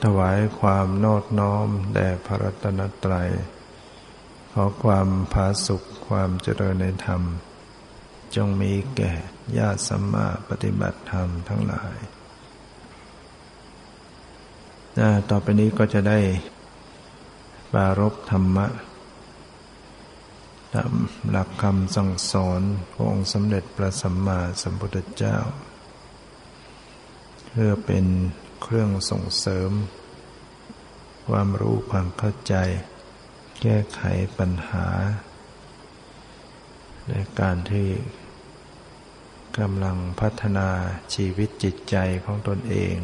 [0.00, 3.30] ขอถวายความนอบน้อมแด่พระรัตนตรัย
[4.52, 7.22] ขอความผาสุขความเจริญในธรรม
[8.34, 9.12] จงมีแก่
[9.58, 11.96] ญาติสัมมาปฏิบัติธรรมทั้งหลาย
[15.30, 16.18] ต่อไปนี้ก็จะได้
[17.72, 18.66] ปารบธรรมะ
[20.74, 20.92] ตาม
[21.30, 22.60] หลักคำสั่งสอน
[22.92, 25.36] ขององค์สมเด็จพระสัมมาสัมพุทธเจ้า
[27.46, 28.06] เพื่อเป็น
[28.62, 29.70] เครื่องส่งเสริม
[31.28, 32.54] ความรู้ความเข้าใจ
[33.60, 34.00] แก้ไข
[34.38, 34.86] ปัญหา
[37.08, 37.88] ในการที่
[39.58, 40.68] กำลังพัฒนา
[41.14, 42.96] ชีวิตจิตใจของตนเอง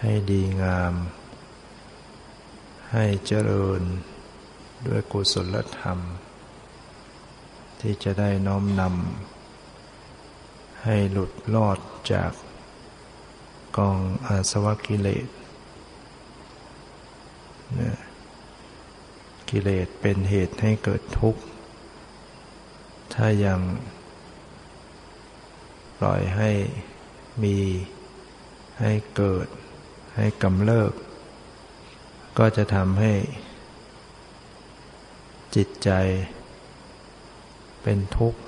[0.00, 0.94] ให้ดีงาม
[2.92, 3.82] ให้เจริญ
[4.86, 5.98] ด้วยกุศลธรรม
[7.80, 11.78] ที่จะได้น้อมนำให้หลุดลอด
[12.12, 12.32] จาก
[13.78, 15.28] กองอาสวะกิเลส
[17.80, 17.92] นะ
[19.48, 21.42] กิเลสเป็นเหตุให้เกิดทุกข์
[23.14, 23.60] ถ้ายัง
[25.98, 26.50] ปล่อยให้
[27.42, 27.56] มี
[28.80, 29.46] ให้เกิด
[30.16, 30.92] ให้กำเริบ
[32.38, 33.12] ก็จะทำให้
[35.54, 35.90] จิตใจ
[37.82, 38.40] เป็นทุกข์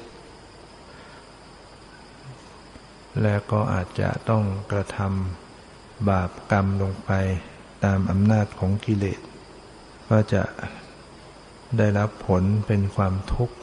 [3.23, 7.11] และก็อาจจะต้องกระทำบาปกรรมลงไป
[7.85, 9.21] ตามอำนาจของกิเลส
[10.11, 10.43] ก็จะ
[11.79, 13.57] ได้รับผลเป็นความทุกข์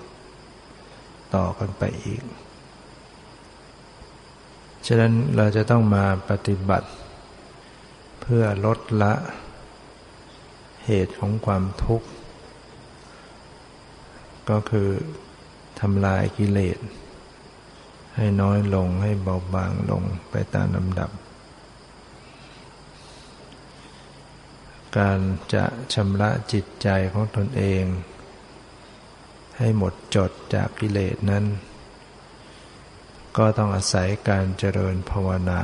[1.35, 2.23] ต่อกันไปอีก
[4.87, 6.89] ฉะนั้นเราจะต้องมาปฏิบัติ
[8.21, 9.13] เพื่อลดละ
[10.85, 12.07] เหตุของความทุกข์
[14.49, 14.89] ก็คือ
[15.79, 16.77] ทำลายกิเลส
[18.17, 21.09] ให้น้อยลงให้เบาบางลงไปตามลำดับ
[24.97, 25.19] การ
[25.53, 27.83] จะชำระจิตใจของตนเอง
[29.57, 31.45] ให้หมดจดจากกิเลสนั้น
[33.37, 35.61] ก็ต้องอาศัยการเจริญภาวนา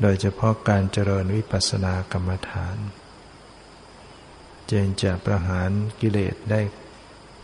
[0.00, 2.76] โดยเฉพาะการเจริญวิปัสสนากรรมฐาน
[4.70, 5.70] จึงจะประหาร
[6.00, 6.60] กิเลสได้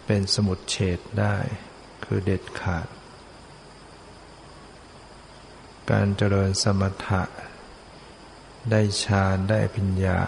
[0.06, 1.36] เป็นสมุดเฉดได้
[2.04, 2.88] คือเด็ดขาด
[5.90, 7.22] การเจริญสมถะ
[8.70, 10.20] ได้ฌานได้ปัญญา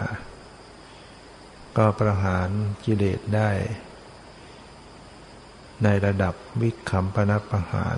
[1.77, 2.49] ก็ประหาร
[2.85, 3.51] กิเลสได้
[5.83, 7.97] ในระดับวิคัมปนประหาร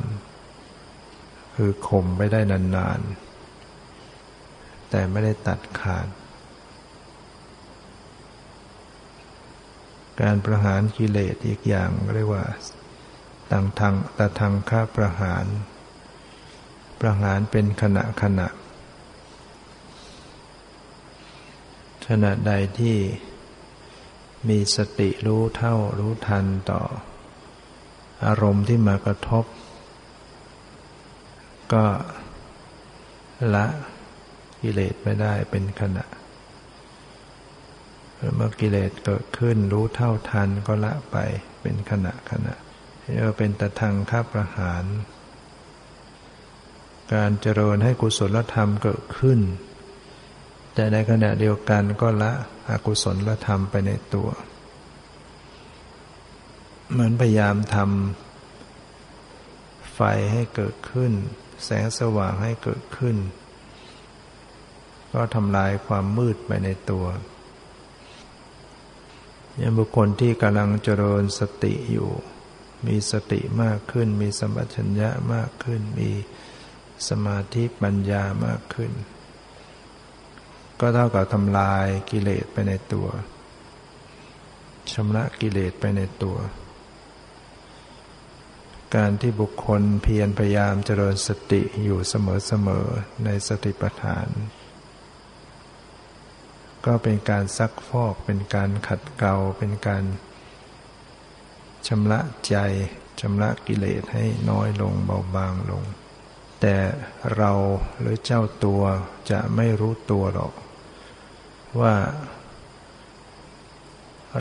[1.56, 6.08] คือข่มไปได้นานๆ แต่ไม่ได้ตัดขาด
[10.22, 12.44] การประหารกิเลสอีกอย่างเรียกว่า
[13.52, 15.46] ตังทางตะทางค่าประหาร
[17.00, 18.48] ประหารเป็นขณะขณะ
[22.08, 22.98] ขณะใดที่
[24.50, 26.82] มีสติรู้เท่ารู้ทันต่อ
[28.26, 29.46] อารมณ์ที่มากระทบ
[31.74, 31.86] ก็
[33.56, 33.66] ละ
[34.62, 36.06] กิเลสไม่ได้เป็นขณะ
[38.36, 41.18] เมื่อกิเลสเกิดขึ้นรู้เท่าทันก็ละไป
[41.62, 42.54] เป็นขณะขณะ
[43.08, 44.84] เรียกว่าเป็นตะทางข้าประหาร
[47.14, 49.40] การเจริญให้กุศลธรรมเกิดขึ้น
[50.74, 52.32] แต่ในขณะเดียวกันก็ละ
[52.70, 54.30] อกุศลธรรมไปในตัว
[56.92, 61.12] เหมือนพยายามทำไฟให้เกิดขึ้น
[61.64, 63.16] แสงสว่างให้เกิดขึ้น
[65.14, 67.06] ก็ทำลายความมืดไปในตัว
[69.62, 72.10] ยังบุคคลที่กำลังเจริญสติอยู่
[72.88, 76.12] มีสติมากขึ้น มีสมัชัญญะมากขึ้น มี
[77.10, 78.92] สมาธิปัญญามากขึ้น
[80.80, 83.08] ก็เท่ากับทำลายกิเลสไปในตัว
[84.94, 86.38] ชำระกิเลสไปในตัว
[88.96, 94.28] การที่บุคคลเพียรพยายามเจริญสติอยู่เสมอๆในสติปัฏฐาน
[96.86, 100.04] ก็เป็นการซักฟอกเป็นการขัดเกลาเป็นการ
[101.88, 102.56] ชำระใจ
[103.20, 105.84] ชำระกิเลสให้น้อยลงเบาบางลง
[106.62, 106.76] แต่
[107.36, 107.52] เรา
[108.00, 108.84] หรือเจ้าตัว
[109.32, 110.54] จะไม่รู้ตัวหรอก
[111.80, 111.96] ว่า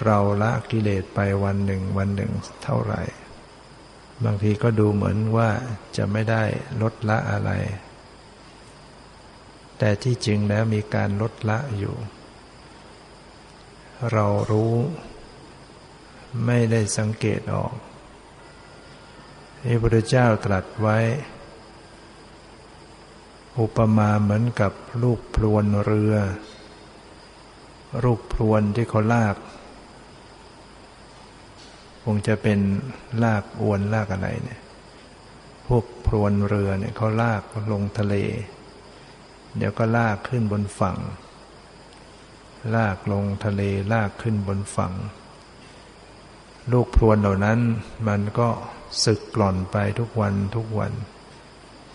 [0.04, 2.32] เราละกิเลสไปวันหนึ่งวันหนึ่ง
[2.64, 3.02] เท่าไหร่
[4.24, 5.50] บางทีก็ดูเหมือนว่า
[5.96, 6.42] จะไม่ได้
[6.82, 7.50] ลดละอะไร
[9.78, 11.94] แต่ที่จริงแล้วมีการลดละอยู่
[14.12, 14.74] เรารู้
[16.42, 17.74] ไม่ได้สังเกตออก
[19.62, 20.98] พระพุทธเจ้าตรัสไว้
[23.60, 24.72] อุปมาเหมือนกับ
[25.02, 26.14] ลูกพลวนเรือ
[28.04, 29.36] ลูกพลวนที่เขาลาก
[32.04, 32.60] คงจะเป็น
[33.22, 34.60] ลากอวนลากอะไรเนี่ย
[35.66, 37.42] พวกพลวนเรือเนี่ยเขาลาก
[37.72, 38.14] ลงทะเล
[39.56, 40.98] เดี๋ยวก็ลากขึ้นบนฝั่ง
[42.74, 44.92] ลากลงทะเลลากขึ้นบนฝั่ง
[46.72, 47.58] ลูกพลวนเหล่านั้น
[48.08, 48.48] มันก็
[49.04, 50.92] สึกกล่อนไปทุกวันทุกวัน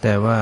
[0.01, 0.38] แต่ว่า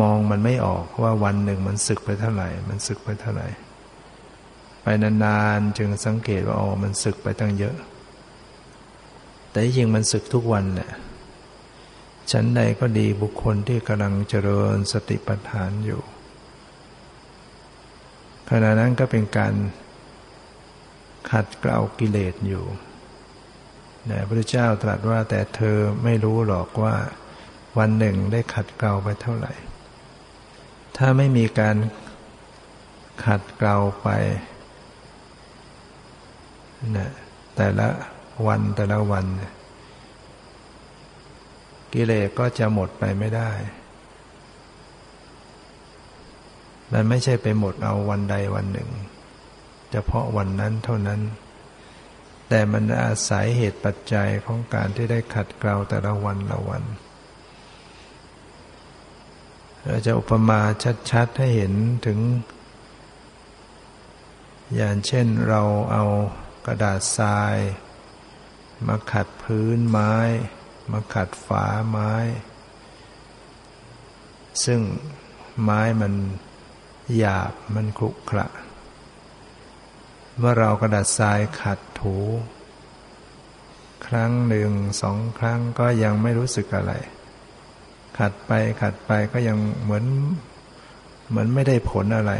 [0.00, 3.48] มองมันไม่ออกว่าวันหนึ่งมันสึกไปเท่าไหร่ มันสึกไปเท่าไหร่
[4.82, 7.76] ไปนานๆจึงสังเกตว่าอ๋อมันสึกไปตั้งเยอะ
[9.50, 10.90] แต่จริงมันสึกทุกวันแหละ
[12.30, 16.00] ชั้นใดก็ดีบุคคลที่กำลังเจริญสติปัฏฐานอยู่
[18.50, 19.54] ขณะนั้นก็เป็นการ
[21.30, 22.64] ขัดเกลากิเลสอยู่
[24.10, 26.94] นะพระเจ้าตรัสว่าแต่เธอไม่รู้หรอกว่า
[27.78, 29.52] วันหนึ่งได้ขัดเกลาไปเท่าไหร่
[30.96, 31.76] ถ้าไม่มีการ
[33.24, 34.08] ขัดเกลาไป
[36.96, 37.10] นะ
[37.56, 37.88] แต่ละ
[38.46, 39.26] วันแต่ละวัน
[41.92, 43.50] กิเลสก็จะหมดไปไม่ได้
[46.92, 48.88] มันไม่ใช่ไปหมดเอาวันใดวันหนึ่ง
[49.92, 51.20] เฉพาะวันนั้นเท่านั้น
[52.48, 56.82] แต่มันอาศัยเหตุปัจจัยของการที่ได้ขัดเกลาแต่ละวันละวัน
[59.84, 60.60] เราจะอุปมา
[61.10, 61.74] ชัดๆให้เห็น
[62.06, 62.18] ถึง
[64.76, 66.04] อย่างเช่นเราเอา
[66.66, 67.56] กระดาษทราย
[68.86, 70.14] มาขัดพื้นไม้
[70.92, 72.12] มาขัดฝาไม้
[74.64, 74.80] ซึ่ง
[75.62, 76.12] ไม้มัน
[77.16, 78.46] หยาบมันครุขระ
[80.40, 82.16] เมื่อเรากระดาษทรายขัดถู
[84.06, 84.70] ครั้งหนึ่ง
[85.02, 86.92] สองครั้งก็ยังไม่รู้สึกอะไร
[88.18, 88.52] ขัดไป
[88.82, 90.04] ขัดไปก็ยังเหมือน
[91.28, 92.32] เหมือนไม่ได้ผลอะไร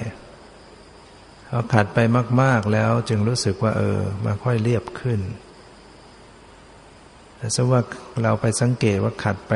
[1.48, 1.98] พอขัดไป
[2.42, 5.20] มาก ๆแล้วจึงรู้สึกว่า เออมันค่อยเรียบขึ้น
[7.36, 7.80] แต่สว่า
[8.22, 9.54] เราไปสังเกตว่าขัดไป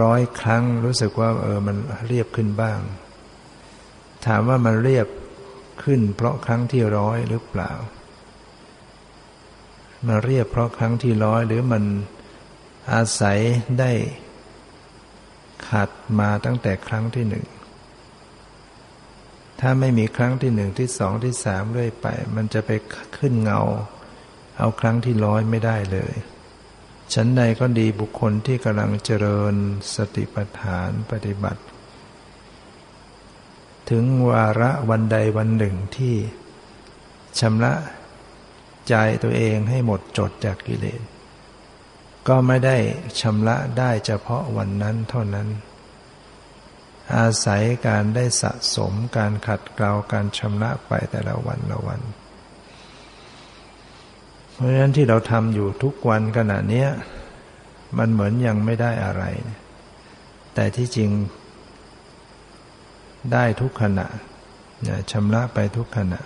[0.00, 1.76] ร้อยครั้งรู้สึกว่าเออมัน
[2.08, 2.78] เรียบขึ้นบ้าง
[4.26, 5.06] ถามว่ามันเรียบ
[5.82, 7.72] ขึ้นเพราะครั้งที่ร้อยหรือเปล่า
[10.06, 11.84] มันเรียบเพราะครั้งที่ร้อยหรือมัน
[12.92, 13.38] อาศัย
[13.80, 13.92] ได้
[15.68, 15.90] ขัด
[16.20, 17.46] มาตั้งแต่ครั้งที่หนึ่ง
[19.60, 22.06] ถ้าไม่มีครั้งที่หนึ่งที่สองที่สามเรื่อยไป
[22.36, 22.70] มันจะไป
[23.18, 23.60] ขึ้นเงา
[24.58, 26.14] เอาครั้งที่ร้อยไม่ได้เลย
[27.14, 29.54] ฉันใดก็ดีบุคคลที่กำลังเจริญ
[29.94, 31.62] สติปัฏฐานปฏิบัติ
[33.90, 36.14] ถึงวาระวันใดวันหนึ่งที่
[37.40, 37.72] ชำระ
[38.88, 41.00] ใจตัวเองให้หมดจดจากกิเลส
[42.28, 42.76] ก็ไม่ได้
[43.20, 45.48] ชำระได้เฉพาะวันนั้นเท่านั้น
[47.16, 52.00] อาศัยการได้สะสมการขัดเกลาการชำระไปแต่ละวันละวัน
[54.52, 56.86] เพราะฉะนั้นที่เราทำอยู่ทุกวันขณะนี้
[57.98, 59.24] มันเหมือนยังไม่ได้อะไร
[60.54, 61.10] แต่ที่จริง
[63.32, 64.06] ได้ทุกขณะ
[65.10, 66.20] ชำระไปทุกขณะ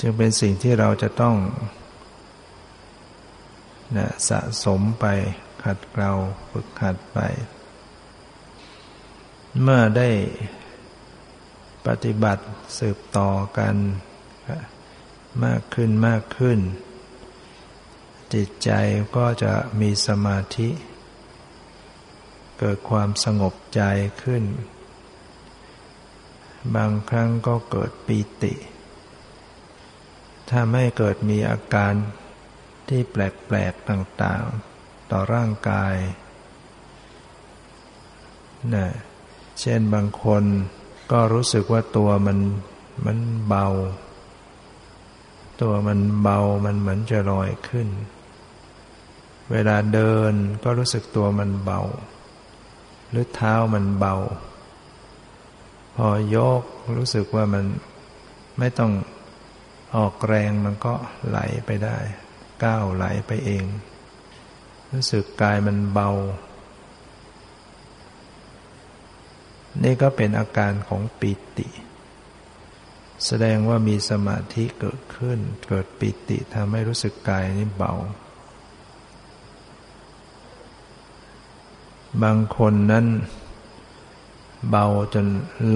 [0.00, 1.36] จึงเป็นสิ่งที่เราจะต้อง
[3.96, 5.06] นะสะสมไป
[5.62, 6.12] ขัดเกลา
[6.50, 7.18] ฝึกขัดไป
[9.62, 10.10] เมื่อได้
[11.86, 12.44] ปฏิบัติ
[12.78, 13.74] สืบต่อกัน
[15.44, 16.58] มากขึ้นมากขึ้น
[18.34, 18.70] จิตใจ
[19.16, 20.68] ก็จะมีสมาธิ
[22.60, 23.82] เกิดความสงบใจ
[24.22, 24.44] ขึ้น
[26.74, 28.54] บางครั้งก็เกิดปีติ
[30.50, 31.94] ถ้าไม่เกิดมีอาการ
[32.88, 35.94] ที่แปลกๆต่างๆ ต่อร่างกาย
[38.74, 38.86] นะ
[39.60, 40.44] เช่นบางคน
[41.12, 42.38] ก็รู้สึกว่าตัวมัน
[43.06, 43.66] มันเบา
[45.62, 47.88] ตัวมันเบามันเหมือนจะลอยขึ้น
[49.52, 50.32] เวลาเดิน
[50.64, 51.80] ก็รู้สึกตัวมันเบา
[53.10, 54.16] หรือเท้ามันเบา
[55.96, 56.62] พอยก
[56.96, 57.64] รู้สึกว่ามัน
[58.58, 58.92] ไม่ต้อง
[59.96, 60.94] ออกแรงมันก็
[61.28, 61.98] ไหลไปได้
[62.64, 63.64] ก้าวไหลไปเอง
[64.92, 66.10] รู้สึกกายมันเบา
[69.84, 71.68] นี่ก็เป็นอาการของปิติ
[73.26, 75.38] แสดงว่ามีสมาธิเกิดขึ้น
[75.68, 77.94] เกิดปิติทำให้รู้สึกกายนี้เบา
[82.22, 83.06] บางคนนั้น
[84.68, 85.26] เบาจน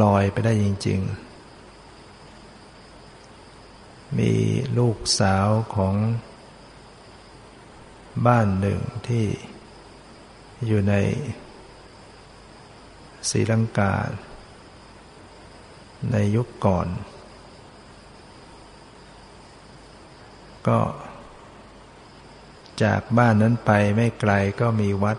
[0.03, 1.25] ลอยไปได้จริง ๆ
[4.19, 4.33] มี
[4.79, 5.95] ลูกสาวของ
[8.26, 9.26] บ้านหนึ่งที่
[10.67, 10.95] อยู่ใน
[13.31, 13.95] ศรีลังกา
[16.12, 16.88] ในยุคก่อน
[20.69, 20.81] ก็
[22.83, 25.19] จากบ้านนั้นไปไม่ไกลก็มีวัด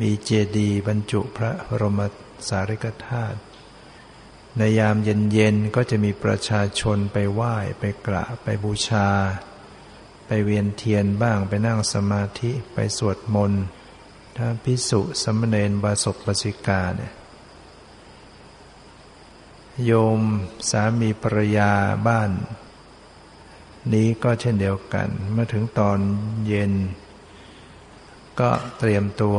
[0.00, 2.00] มีเจดีย์บรรจุพระบรม
[2.48, 3.38] สารีริกธาตุ
[4.58, 9.08] ในยามเย็นๆก็จะมีประชาชนไปไหว้ไปกราบไปบูชา
[10.26, 13.64] ไปเวียนเทียนบ้างไปนั่งสมาธิไปสวดมนต์
[14.36, 17.12] ถ้าพิสุสมณเณรบาศกบาสิกาเนี่ย
[19.84, 20.20] โยม
[20.70, 21.72] สามีภรรยา
[22.06, 22.30] บ้าน
[23.92, 25.98] นี้ก็เช่นเดียวกัน เมื่อถึงตอน
[26.46, 26.72] เย็น
[28.40, 29.38] ก็เตรียมตัว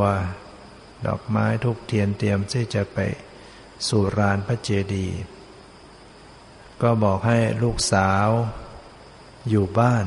[1.06, 2.98] ดอกไม้ทุกเทียนเตรียมที่จะไป
[3.88, 5.18] สู่รานพระเจดีย์
[6.82, 8.28] ก็บอกให้ลูกสาว
[9.48, 10.06] อยู่บ้าน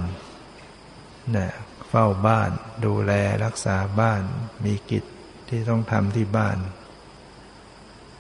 [1.36, 1.50] นะ
[1.90, 2.50] เฝ้าบ้าน
[2.86, 3.12] ดูแล
[3.44, 4.22] รักษาบ้าน
[4.66, 5.04] มีกิจ
[5.50, 6.58] ที่ต้องทำที่บ้าน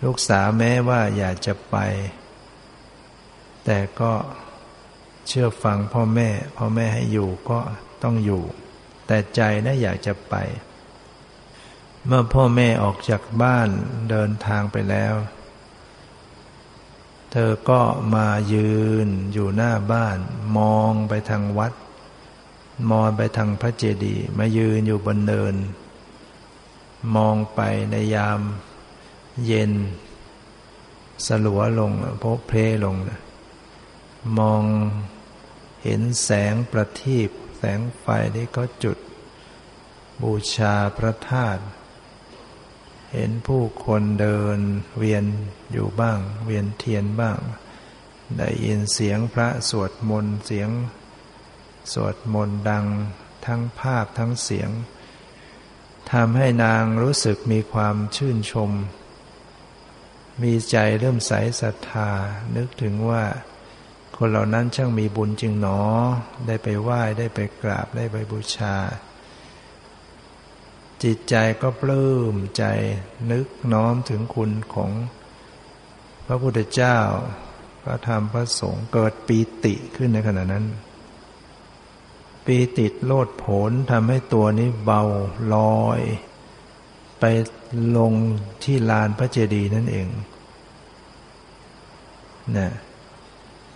[0.04, 1.78] ลูกสาวแม้ว่าอยากจะไป
[3.66, 4.14] แต่ก็
[5.28, 7.60] เชื่อฟังพ่อแม่ พ่อแม่ให้อยู่ก็
[8.04, 8.44] ต้องอยู่
[9.08, 10.36] แต่ใจนะอยากจะไป
[12.06, 13.70] เมื่อพ่อแม่ออกจากบ้าน
[14.10, 15.16] เดินทางไปแล้ว
[17.32, 17.82] เธอก็
[18.16, 18.72] มายื
[19.06, 20.18] นอยู่หน้าบ้าน
[20.58, 21.74] มองไปทางวัด
[22.92, 25.56] มองไปทางพระเจดีย์มายืนอยู่บนเนิน
[27.16, 28.42] มองไปในยาม
[29.46, 29.72] เย็น
[31.26, 31.92] สลัวลง
[32.22, 32.96] พบเพลลง
[34.40, 34.64] มอง
[35.84, 38.98] เห็นแสงประทีปแสงไฟที่เขาจุด
[40.22, 41.62] บูชาพระธาตุ
[43.14, 44.60] เห็นผู้คนเดิน
[44.98, 45.26] เวียน
[45.72, 47.38] อยู่บ้าง เวียนเทียนบ้าง
[48.38, 50.70] ได้ยินเสียงพระสวดมนต์เสียง
[51.94, 52.86] สวดมนต์ดัง
[53.46, 54.70] ทั้งภาพทั้งเสียง
[56.12, 58.72] ทำให้นางรู้สึกมีความชื่นชม
[60.42, 62.12] มีใจเริ่มใสศรัทธา
[62.56, 63.24] นึกถึงว่า
[64.18, 65.82] คนเหล่านั้นช่างมีบุญจริงหนอ
[66.48, 68.76] ได้ไปไหว้ได้ไปกราบได้ไปบูชา
[71.04, 72.64] จิตใจก็ปลื้มใจ
[73.32, 74.92] นึกน้อมถึงคุณของ
[76.26, 76.98] พระพุทธเจ้า
[77.84, 80.66] พระธรรมพระสงฆ์เกิดปีติขึ้นในขณะนั้น
[82.46, 85.02] ปีติโลดผลทำให้ตัวนี้เบา
[85.54, 86.00] ลอย
[87.20, 87.26] ไป
[87.98, 88.14] ลง
[88.64, 90.08] ที่ลานพระเจดีย์นั่นเอง
[92.58, 92.70] นะ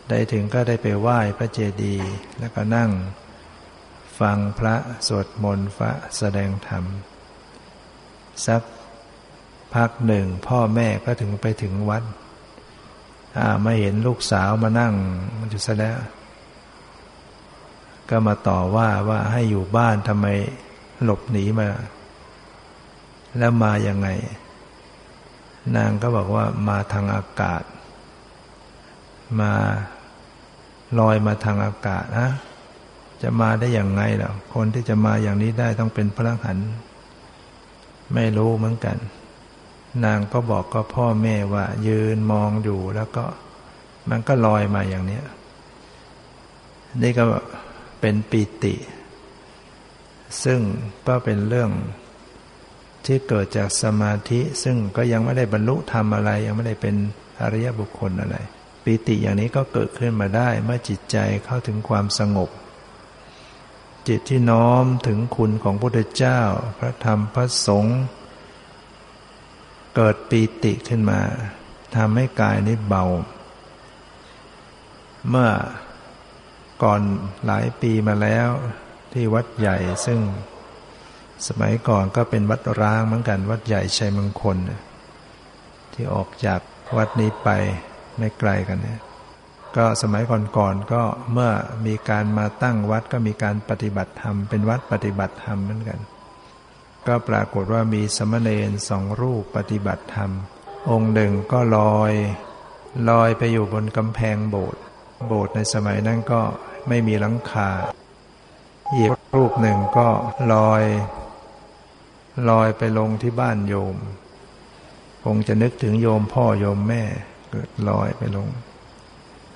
[0.10, 2.08] ได้ถึงก็ได้ไปไหว้พระเจดีย์
[2.40, 2.92] แล้วก็นั่ง
[4.20, 4.76] ฟังพระ
[5.08, 6.84] สวดมนต์พระแสดงธรรม
[8.48, 8.62] สัก
[9.74, 12.04] พักหนึ่ง พ่อแม่ก็ถึงไปถึงวัด
[13.64, 14.94] มาเห็นลูกสาวมานั่ง
[15.38, 15.98] มันอยู่ซะแล้ว
[18.10, 20.28] ก็มาต่อว่าว่าให้อยู่บ้านทำไม
[21.04, 21.68] หลบหนีมา
[23.38, 24.08] แล้วมายังไง
[25.76, 27.64] นางก็บอกว่ามาทางอากาศ
[29.40, 29.54] มา
[31.00, 32.30] ลอยมาทางอากาศนะ
[33.22, 36.58] จะมาได้อย่างไงล่ะคนที่จะมาอย่างนี้ได้ต้องเป็นพระหัน
[38.14, 38.98] ไม่รู้เหมือนกัน
[40.06, 43.26] นางก็บอกก็พ่อแม่ว่า ยืนมองอยู่แล้วก็
[44.10, 45.22] มันก็ลอยมาอย่างนี้
[47.02, 47.24] นี่ก็
[48.00, 48.76] เป็นปิติ
[50.44, 50.60] ซึ่ง
[51.08, 51.72] ก็เป็นเรื่อง
[53.06, 56.96] ที่เกิดจากสมาธิ ซึ่งก็ยังไม่ได้บรรลุธรรมอะไร ยังไม่ได้เป็น
[57.42, 58.38] อริยบุคคลอะไร
[58.84, 62.50] ปิติอย่างนี้ก็เกิดขึ้นมาได้เมื่อจิตใจเข้าถึงความสงบ
[64.08, 66.40] จิตที่น้อมถึงคุณของพระพุทธเจ้า
[66.80, 68.00] พระธรรมพระสงฆ์
[69.96, 71.22] เกิดปีติขึ้นมา
[71.96, 73.06] ทำให้กายนี้เบา
[75.30, 75.50] เมื่อ
[76.84, 77.02] ก่อน
[77.46, 78.50] หลายปีมาแล้ว
[79.14, 80.20] ที่วัดใหญ่ซึ่ง
[81.48, 84.58] สมัยก่อนก็เป็นวัดร้างเหมือนกัน วัดใหญ่ชัยมงคล
[85.94, 86.60] ที่ออกจาก
[86.98, 87.50] วัดนี้ไป
[88.18, 89.00] ไม่ไกลกันเนี่ย
[89.78, 90.24] ก็สมัย
[90.58, 91.02] ก่อนๆก็
[91.32, 91.52] เมื่อ
[91.86, 96.00] มีการมาตั้งวัดก็มีการปฏิบัติธรรม เป็นวัดปฏิบัติธรรมเหมือนกัน
[97.08, 100.32] ก็ปรากฏว่ามีสมณเณรสองรูปปฏิบัติธรรม
[100.90, 102.14] องค์หนึ่งก็ลอย
[103.10, 104.82] ลอยไปอยู่บนกำแพงโบสถ์
[105.28, 106.42] โบสถ์ในสมัยนั้นก็
[106.88, 107.70] ไม่มีหลังคา
[108.96, 110.08] อีกรูปหนึ่งก็
[110.54, 110.84] ลอย
[112.50, 113.96] ลอยไปลงที่บ้านโยม
[115.26, 117.04] คงจะนึกถึงโยมพ่อโยมแม่
[117.52, 118.48] เกิดลอยไปลง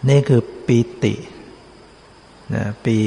[0.09, 1.13] นี่คือปีติ
[2.55, 2.97] นะปี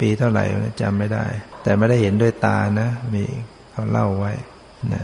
[0.00, 0.44] ปีเท่าไหร่
[0.80, 1.24] จำไม่ได้
[1.62, 3.24] แต่ไม่ได้เห็นด้วยตานะ มี
[3.70, 4.32] เขาเล่าไว้
[4.94, 5.02] นะ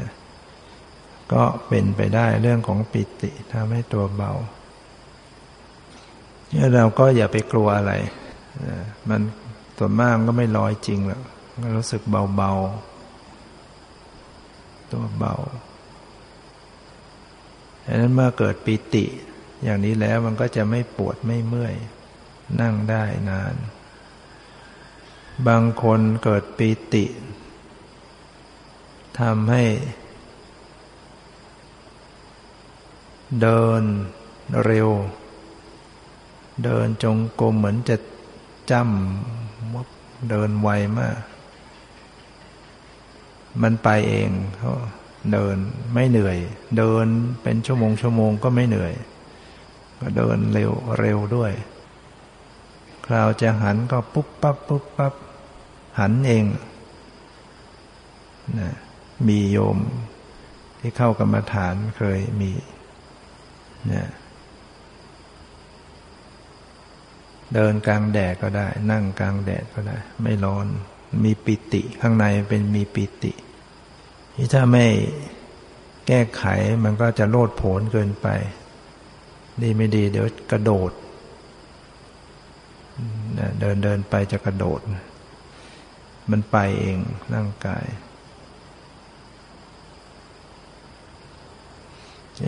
[1.32, 4.32] ก็เป็นไปได้เรื่องของปิติทำให้ตัวเบา
[6.50, 7.92] เนี่ยเราก็อย่าไปกลัวอะไร
[9.08, 9.20] มัน
[9.78, 11.22] ส่วนมากก็ไม่ลอยจริงหรอก
[11.62, 12.02] ก็รู้สึก
[12.36, 15.34] เบาๆตัวเบา
[17.84, 19.04] ดังนั้นเมื่อเกิดปิติ
[19.62, 21.74] อย่างนี้แล้วมันก็จะไม่ปวดไม่เมื่อย
[22.60, 23.54] นั่งได้นาน
[25.48, 27.04] บางคนเกิดปิติ
[29.20, 29.64] ทำให้
[33.40, 33.82] เดิน
[34.64, 34.90] เร็ว
[36.64, 37.96] เดินจงกรมเหมือนจะ
[38.70, 41.18] จำเดินไวมาก
[43.62, 44.72] มันไปเองเขา
[45.32, 45.56] เดิน
[45.92, 46.38] ไม่เหนื่อย
[46.78, 47.06] เดิน
[47.42, 48.92] เป็นชั่วโมงชั่วโมงก็ไม่เหนื่อย
[50.00, 51.52] ก็เดินเร็วเร็วด้วย
[53.06, 55.14] คราวจะหันก็ปุ๊บปั๊บปุ๊บปั๊บ
[55.98, 56.44] หันเอง
[58.58, 58.70] นะ
[59.28, 59.78] มีโยม
[60.80, 62.50] ที่เข้ากรรมฐานเคยมี
[63.92, 64.08] นี่ย
[67.54, 70.66] เดินกลางแดดก็ได้ นั่งกลางแดดก็ได้ ไม่ร้อน
[71.24, 73.32] มีปิติข้างในเป็นมีปิติ
[74.34, 74.86] ที่ถ้าไม่
[76.06, 76.44] แก้ไข
[76.84, 78.28] มันก็จะโลดโผนเกินไป
[79.62, 80.92] ดีไม่ดี เดี๋ยวกระโดด
[83.58, 84.80] เดินเดินไปจะกระโดด
[86.30, 86.98] มันไปเอง
[87.34, 87.84] ร่างกาย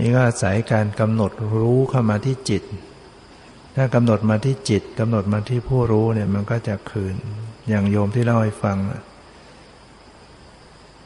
[0.02, 2.62] นี่ก็อาศัยการกำหนดรู้เข้ามาที่จิต
[3.76, 7.16] ถ้ากำหนดมาที่จิตกำหนดมาที่ผู้รู้เนี่ยมันก็จะคืน
[7.68, 8.78] อย่างโยมที่เล่าให้ฟัง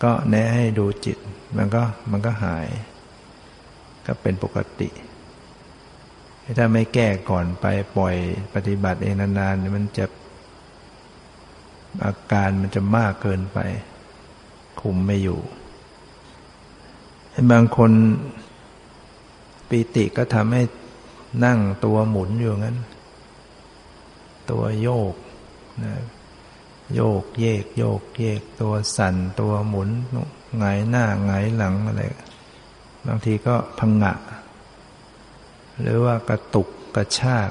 [0.03, 1.19] ก็แนะให้ดูจิต
[1.57, 2.67] มันก็มันก็หาย
[4.07, 4.89] ก็เป็นปกติ
[6.59, 8.17] ถ้าไม่แก้ก่อนไปปล่อย
[8.55, 10.07] ปฏิบัติเองนานๆมันจะ
[12.05, 13.59] อาการมันจะมากเกินไป
[14.81, 15.41] คุมไม่อยู่
[17.51, 17.91] บางคน
[19.69, 20.63] ปีติก็ทำให้
[21.45, 22.79] นั่งตัวหมุนอยู่งั้น
[24.51, 25.15] ตัวโยก
[25.85, 25.95] นะ
[26.95, 29.89] โยกเยก โยกเยก ตัวสั่นตัวหมุน
[30.59, 32.03] ไงหน้าไงหลังอะไร
[33.07, 34.13] บางทีก็พังงะ
[35.83, 37.51] หรือว่ากระตุกกระชาก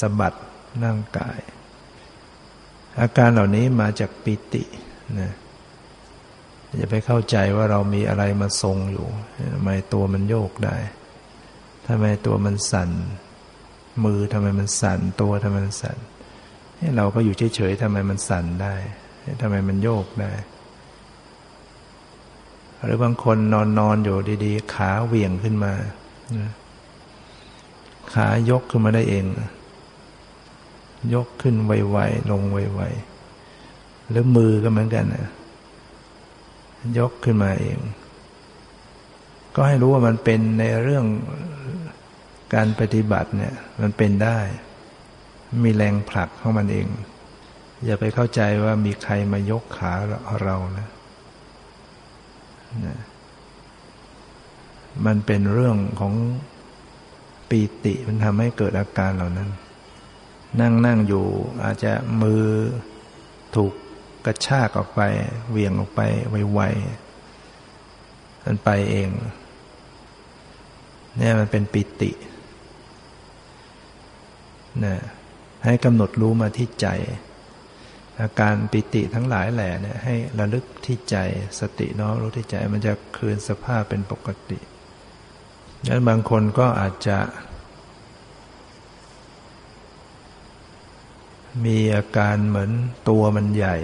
[0.00, 0.34] สะบัด
[0.84, 1.40] ร่างกาย
[3.00, 4.64] อาการเหล่านี้มาจากปิติ
[5.20, 5.32] นะ
[6.76, 9.06] อย่าไปเข้าใจว่าเรามีอะไรมาทรงอยู่
[9.54, 10.76] ทำไมตัวมันโยกได้
[11.86, 12.90] ทำไมตัวมันสั่น
[14.04, 15.98] มือทำไมมันสั่น ตัวทำไมมันสั่น
[16.96, 18.74] เราก็อยู่เฉยๆทำไมมันสั่นได้
[19.40, 20.32] ทำไมมันโยกได้
[22.84, 25.72] หรือบางคนนอนนอนอยู่ดีๆ ขาเหวี่ยงขึ้นมา
[28.14, 29.24] ขายกขึ้นมาได้เอง
[31.14, 35.26] ยกขึ้นไวๆลงไวๆหรือมือก็เหมือนกันนะ
[36.98, 37.78] ยกขึ้นมาเอง
[39.54, 41.04] ก็ให้รู้ว่ามันเป็นในเรื่อง
[42.54, 44.38] การปฏิบัติเนี่ย มันเป็นได้
[45.64, 46.86] มีแรงผลักของมันเอง
[47.84, 49.92] อย่าไปเข้าใจว่ามีใครมายกขา
[50.42, 50.88] เรานะ
[52.86, 52.98] นะ
[55.06, 56.14] มันเป็นเรื่องของ
[57.48, 59.50] ปีติมันทำให้เกิดอาการเหล่านั้น
[60.60, 61.26] นั่งนั่งอยู่
[61.64, 62.44] อาจจะมือ
[63.56, 63.72] ถูก
[64.26, 65.00] กระชากออกไป
[65.50, 66.00] เวียงออกไป
[66.52, 69.10] ไวๆมันไปเอง
[71.16, 72.10] เนี่ยมันเป็นปิติ
[74.84, 74.96] นะ
[75.64, 76.88] ให้กำหนดรู้มาที่ใจ
[78.20, 81.16] อาการปิติทั้งหลายแหล่เนี่ยให้ระลึกที่ใจ
[81.60, 84.58] สติน้อมรู้ที่ใจมันจะคืนสภาพเป็นปกติ
[85.88, 87.18] นั้นบางคนก็อาจจะ
[91.64, 92.70] มีอาการเหมือน
[93.08, 93.76] ตัวมันใหญ่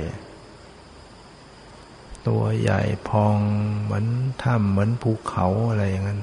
[2.28, 3.36] ตัวใหญ่พอง
[3.82, 4.06] เหมือน
[4.42, 6.20] ถ้ำเหมือนภูเขาอะไรอย่างนั้น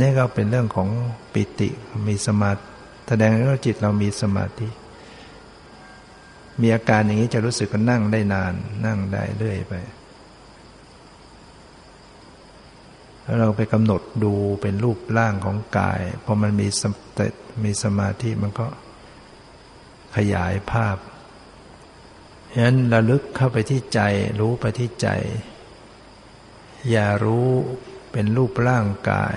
[0.00, 0.88] นี่ก็เป็นเรื่องของ
[1.32, 1.68] ปิติ
[2.06, 2.62] มีสมาธิ
[3.08, 4.68] แสดงว่าจิตเรามีสมาธิ
[6.60, 8.54] มีอาการอย่างนี้จะรู้สึกก็นั่งได้นาน
[8.86, 9.96] นั่งได้เรื่อยไป แล้ว
[13.40, 14.32] เราไปกำหนดดู
[14.62, 16.82] เป็นรูปร่างของกายพอมันมีส
[17.18, 17.28] ติ
[17.64, 18.66] มีสมาธิมันก็
[20.16, 20.96] ขยายภาพ
[22.52, 24.00] ฉะนั้นระลึกเข้าไปที่ใจ
[24.40, 25.08] รู้ไปที่ใจ
[26.90, 27.48] อย่ารู้
[28.12, 29.36] เป็นรูปร่างกาย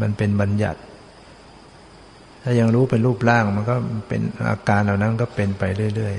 [0.00, 0.80] มันเป็นบัญญัติ
[2.42, 3.76] ถ้ายังรู้เป็นรูปร่างมันก็
[4.08, 5.62] เป็นอาการเหล่านั้นก็เป็นไป
[5.96, 6.14] เรื่อย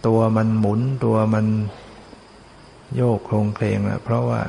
[0.07, 1.45] ตัวมันหมุนตัวมัน
[2.95, 4.41] โยกโครงเคลงนะเพราะว่า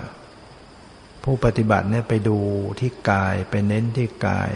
[1.22, 2.38] ผู้ปฏิบัติเนี่ยไปดู
[2.80, 4.52] ที่กายไปเน้นที่กาย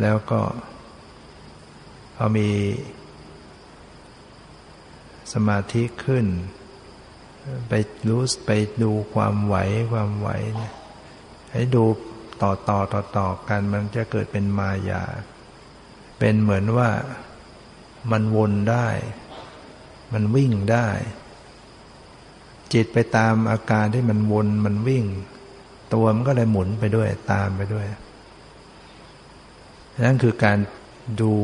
[0.00, 0.40] แล้วก็
[2.16, 2.50] พอมี
[5.32, 6.26] สมาธิขึ้น
[7.68, 7.72] ไป
[8.08, 8.50] รู้ไป
[8.82, 9.56] ดูความไหว
[9.92, 10.74] ความไหวเนี่ย
[11.52, 11.84] ให้ดู
[12.42, 15.02] ต่อต่อต่อต่อกันมันจะเกิดเป็นมายา
[16.18, 16.90] เป็นเหมือนว่า
[18.10, 18.88] มันวนได้
[20.12, 20.88] มันวิ่งได้
[22.72, 25.04] จิตไปตามอาการที่มันวนมันวิ่ง
[25.94, 27.86] ตัวมันก็เลยหมุนไปด้วยตามไปด้วย
[30.04, 30.58] นั่นคือการ
[31.20, 31.34] ดู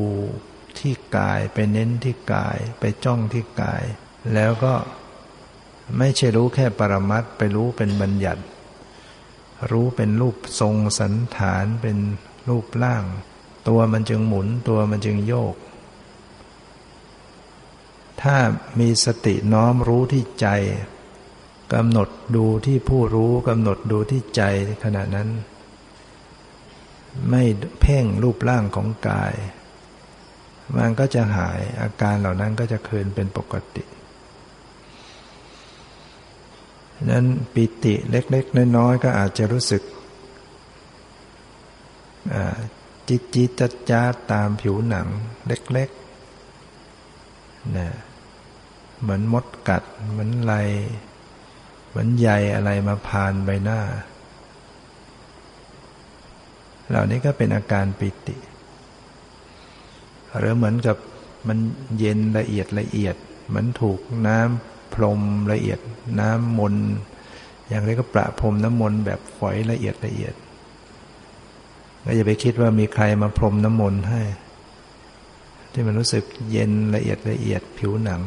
[0.79, 3.83] ที่กายไปเน้นที่กายไปจ้องที่กาย
[4.35, 4.75] แล้วก็
[5.99, 8.43] ไม่ใช่รู้แค่ปรมัตไปรู้เป็นบัญญัติ
[9.71, 11.99] รู้เป็นรูปทรงสันฐานเป็น
[12.49, 13.05] รูปร่าง
[13.69, 15.55] ตัวมันจึงหมุนตัวมันจึงโยก
[18.23, 18.37] ถ้า
[18.81, 20.49] มีสติน้อมรู้ที่ใจ
[21.75, 24.43] กำหนดดูที่ผู้รู้กำหนดดูที่ใจ
[24.85, 25.29] ขณะนั้น
[27.31, 27.43] ไม่
[27.81, 29.35] เพ่งรูปร่างของกาย
[30.77, 33.85] มันก็จะหายอาการเหล่านั้นก็จะคืนเป็นปกติ
[37.11, 39.83] นั้นปิติเล็ก ๆ น้อย ๆ ก็อาจจะรู้สึก
[43.09, 45.07] จิตจิตจัดจ้าตามผิวหนัง
[45.47, 47.89] เล็กๆนะ
[49.03, 50.55] เหมือนมดกัด เหมือนไร
[51.89, 53.81] เหมือนใยอะไรมาพานใบหน้า
[56.89, 58.37] เหล่านี้ก็เป็นอาการปิติ
[60.39, 60.97] หรือเหมือนกับ
[61.49, 61.59] มัน
[61.99, 65.21] เย็นละเอียดละเอียด เหมือนถูกน้ำพรม
[65.53, 65.79] ละเอียด
[66.21, 66.75] น้ำมน
[67.69, 70.35] อย่างไรก็ประพรมน้ำมนแบบฝอยละเอียดละเอียด
[72.05, 74.23] ก็อย่าไปคิดว่ามีใครมาพรมน้ำมนต์ให้
[75.73, 78.23] ที่มันรู้สึกเย็นละเอียดละเอียดผิวหนัง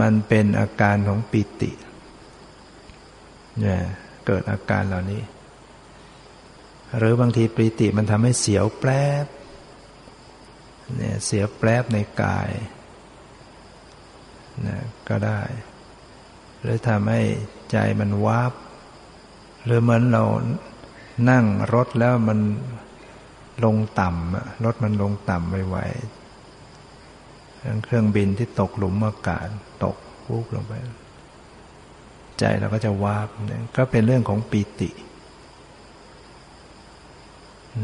[0.00, 1.72] มันเป็นอาการของปิติ
[3.60, 3.80] เนี่ย
[4.26, 5.22] เกิดอาการเหล่านี้
[6.96, 8.90] หรือบางทีปิติมันทำให้เสียวแปร
[9.24, 9.26] บ
[10.96, 12.50] เนี่ยเสียวแปรบในกาย
[14.66, 15.42] นะก็ได้
[16.60, 17.22] หรือทำให้
[17.70, 18.52] ใจมันวาบ
[19.64, 20.24] หรือเหมือนเรา
[21.30, 21.44] นั่ง
[21.74, 22.38] รถแล้วมัน
[23.64, 29.48] ลงต่ำรถมันลงต่ำไวๆเครื่องบินที่ตกหลุมอากาศ
[30.26, 30.72] ตกปุ๊บลงไป
[32.38, 34.90] ใจเราก็จะวาบเนี่ยก็เป็นเรื่องของปีติ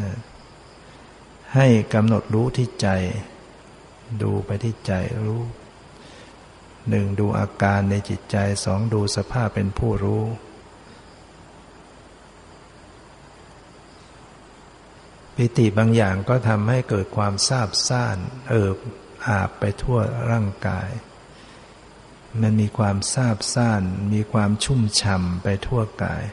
[0.02, 0.16] นะ
[1.54, 2.88] ให้กำหนดรู้ที่ใจ
[4.22, 4.92] ดูไปที่ใจ
[5.26, 5.42] รู้
[6.88, 10.24] หนึ่งดูอาการในจิตใจสองดูสภาพเป็นผู้รู้
[15.36, 18.76] ปิติบางอย่างก็ทำให้เกิดความซาบซ่าน เอิบ
[19.26, 19.98] อาบไปทั่ว
[20.30, 20.88] ร่างกาย
[22.40, 23.82] มันมีความซาบซ่าน
[24.14, 26.24] มีความชุ่มฉ่ำไปทั่วกาย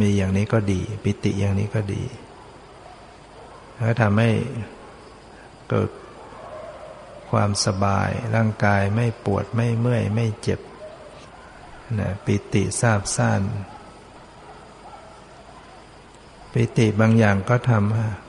[0.00, 2.04] มีอย่างนี้ก็ดี ปิติอย่างนี้ก็ดี
[3.78, 4.30] แล้วทำให้
[5.68, 5.90] เกิด
[7.30, 10.60] ความสบาย ร่างกายไม่ปวดไม่เมื่อย ไม่เจ็บ
[12.00, 13.42] นะปิติซาบซ่าน
[16.52, 17.72] ปิติบางอย่างก็ท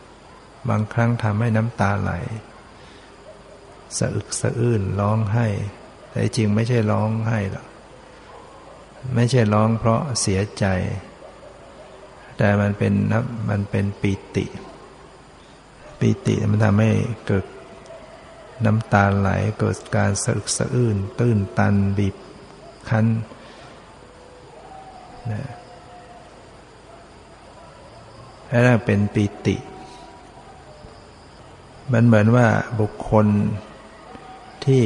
[0.05, 2.11] ำบางครั้งทำให้น้ำตาไหล
[3.97, 5.47] สะอึกสะอื้นร้องไห้
[6.09, 7.67] แต่จริงไม่ใช่ร้องไห้หรอก
[9.15, 10.65] ไม่ใช่ร้องเพราะเสียใจ
[12.37, 12.93] แต่มันเป็น
[13.49, 14.45] มันเป็นปิติ
[15.99, 16.91] ปิติมันทำให้
[17.27, 17.45] เกิด
[18.65, 19.29] น้ำตาไหล
[19.59, 22.15] เกิดการสะอึกสะอื้นตื้นตันบีบ
[22.89, 23.05] คั้น
[25.31, 25.43] นะ
[28.51, 29.57] นั่นเป็นปีติ
[31.93, 32.47] มันเหมือนว่า
[32.79, 33.27] บุคคล
[34.65, 34.85] ที่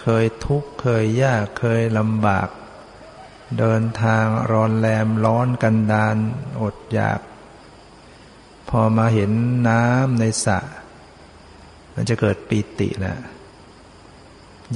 [0.00, 2.48] เคยทุกข์เคยยากเคยลำบาก
[3.58, 6.16] เดินทางร้อนแรมร้อนกันดาน
[6.62, 7.20] อดอยาก
[8.68, 9.30] พอมาเห็น
[9.68, 10.58] น้ำในสระ
[11.94, 13.16] มันจะเกิดปีติแหละ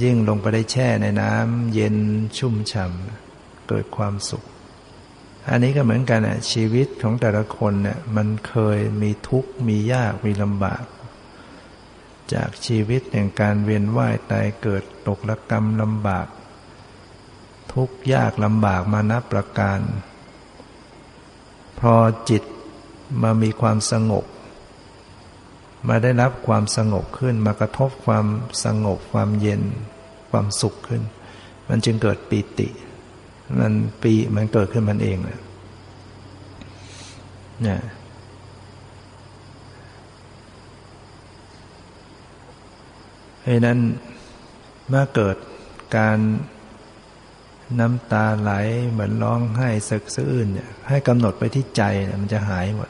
[0.01, 1.97] ยิ่งลงไปได้แช่ในน้ำเย็น
[2.37, 4.43] ชุ่มฉ่ำเกิดความสุข
[5.49, 10.83] อันนี้ก็เหมือนกันอะชีวิตของแต่ละคนเนี่ยมันเคยมีทุกข์มียากมีลำบาก
[12.33, 16.27] จากชีวิตแห่งการเวียนว่ายตายเกิดตกละกรรมลำบาก
[17.73, 19.79] ทุกยากลำบากมานับประการ
[21.79, 21.95] พอ
[22.29, 22.43] จิต
[23.21, 24.25] มามีความสงบ
[25.87, 28.25] มาได้รับความสงบขึ้นมากระทบความ
[28.65, 29.61] สงบความเย็น
[30.29, 31.01] ความสุขขึ้น
[31.69, 32.67] มันจึงเกิดปีติ
[33.59, 35.39] มันปีมันเกิดขึ้นมันเองนะ
[37.61, 37.79] เนี่ย
[43.47, 43.79] เพราะนั้น
[44.89, 45.37] เมื่อเกิด
[45.97, 46.19] การ
[47.79, 48.51] น้ำตาไหล
[48.91, 51.83] เหมือนร้องไห้สึกซื่นเนี่ยให้กำหนดไปที่ใจ
[52.21, 52.89] มันจะหายหมด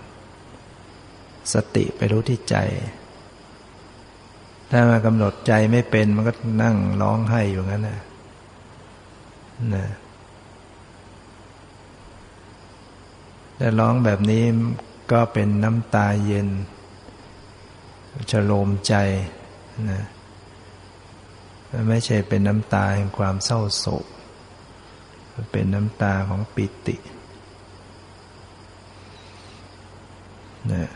[1.53, 2.55] สติไปรู้ที่ใจ
[4.71, 7.99] ถ้ามากำหนดใจไม่เป็นมันก็นั่งร้องไห้อยู่งั้นนะ
[9.75, 9.87] นะ
[13.57, 14.43] แต่ร้องแบบนี้
[15.11, 16.47] ก็เป็นน้ำตาเย็น
[18.31, 18.95] ฉโลมใจ
[19.91, 20.01] นะ
[21.71, 24.05] มันไม่ใช่เป็นน้ำตาแห่งความเศร้าโศก
[25.33, 26.95] มันเป็นน้ำตาของปิติ
[30.73, 30.89] นะ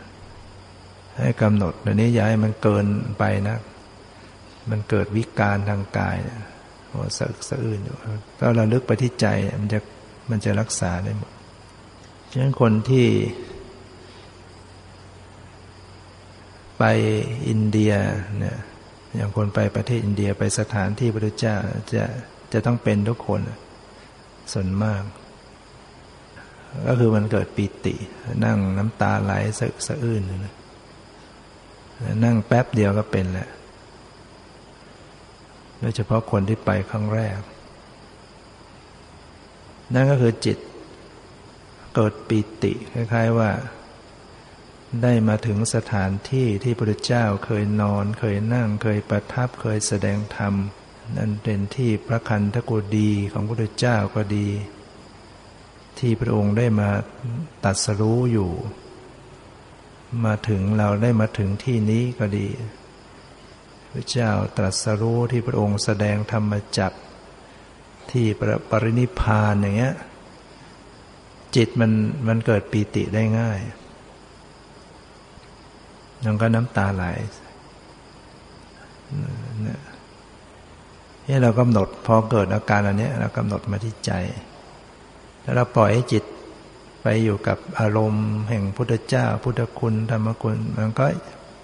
[1.18, 2.86] ให้กำหนดอันนี้ย้ายมันเกิน
[3.18, 3.56] ไปนะ
[4.70, 6.16] มันเกิดวิการทางกาย
[6.90, 7.96] หัวสะอึกสะอื้นอยู่
[8.40, 9.26] ก็ระลึกไปที่ใจ
[9.60, 9.80] มันจะ
[10.30, 11.32] มันจะรักษาได้หมด
[12.30, 13.06] ฉะนั้นคนที่
[16.78, 16.84] ไป
[17.48, 17.92] อินเดีย
[18.38, 18.58] เนี่ย
[19.14, 21.56] อย่างคนไปประเทศอินเดียไปสถานที่พระเจ้า
[21.94, 22.04] จะ
[22.52, 23.40] จะต้องเป็นทุกคน
[24.52, 25.02] ส่วนมาก
[26.86, 27.94] ก็คือมันเกิดปีติ
[28.44, 30.54] นั่งน้ำตาไหลสะสะอื้นเลย
[32.24, 33.48] นั่งแป๊บเดียวก็เป็นแหละ
[35.80, 37.38] โดยเฉพาะคนที่ไปครั้งแรก
[39.94, 40.58] นั่นก็คือจิต
[41.94, 43.50] เกิดปีติคล้ายๆว่า
[45.00, 50.54] ได้มาถึงสถานที่ที่พระเจ้าเคยนอน เคยนั่งเคยประทับเคยแสดงธรรม
[51.16, 54.48] นั่นเป็นที่พระคันธกุดีของพระเจ้าก็ดี
[55.98, 56.90] ที่พระองค์ได้มา
[57.64, 58.50] ตัดสรู้อยู่
[60.24, 62.48] มาถึงเราได้มาถึงที่นี้ก็ดี
[63.92, 66.92] พระเจ้าตรัสรู้ที่พระองค์แสดงธรรมจัก
[68.10, 68.26] ที่
[68.70, 69.94] ปรินิพานอย่างเงี้ย
[71.56, 71.92] จิตมัน
[72.26, 73.60] มันเกิดปีติได้ง่าย
[76.24, 77.04] ยังก็น้ำตาไหล
[79.62, 84.12] เนี่ยเรากำหนดพอเกิดอาการอันนี้เรากำหนดมาที่ใจ
[85.42, 86.24] แล้วเราปล่อยให้จิต
[87.02, 91.04] ไปอยู่กับอารมณ์ แห่งพุทธเจ้า พุทธคุณธรรมคุณ มันก็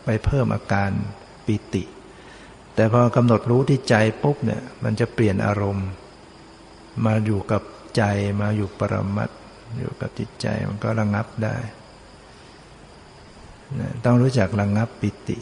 [0.04, 0.90] ไปเพิ่มอาการ
[1.46, 1.84] ปิติ
[2.74, 5.88] แต่พอกำหนดรู้ที่ใจปุ๊บเนี่ย มันจะเปลี่ยนอารมณ์
[7.04, 7.62] มาอยู่กับ
[7.96, 8.02] ใจ
[8.40, 9.30] มาอยู่ปรมัต
[9.78, 11.56] อยู่กับจิตใจมันก็ระงับได้
[14.04, 15.38] ต้องรู้จักระงงับปิติ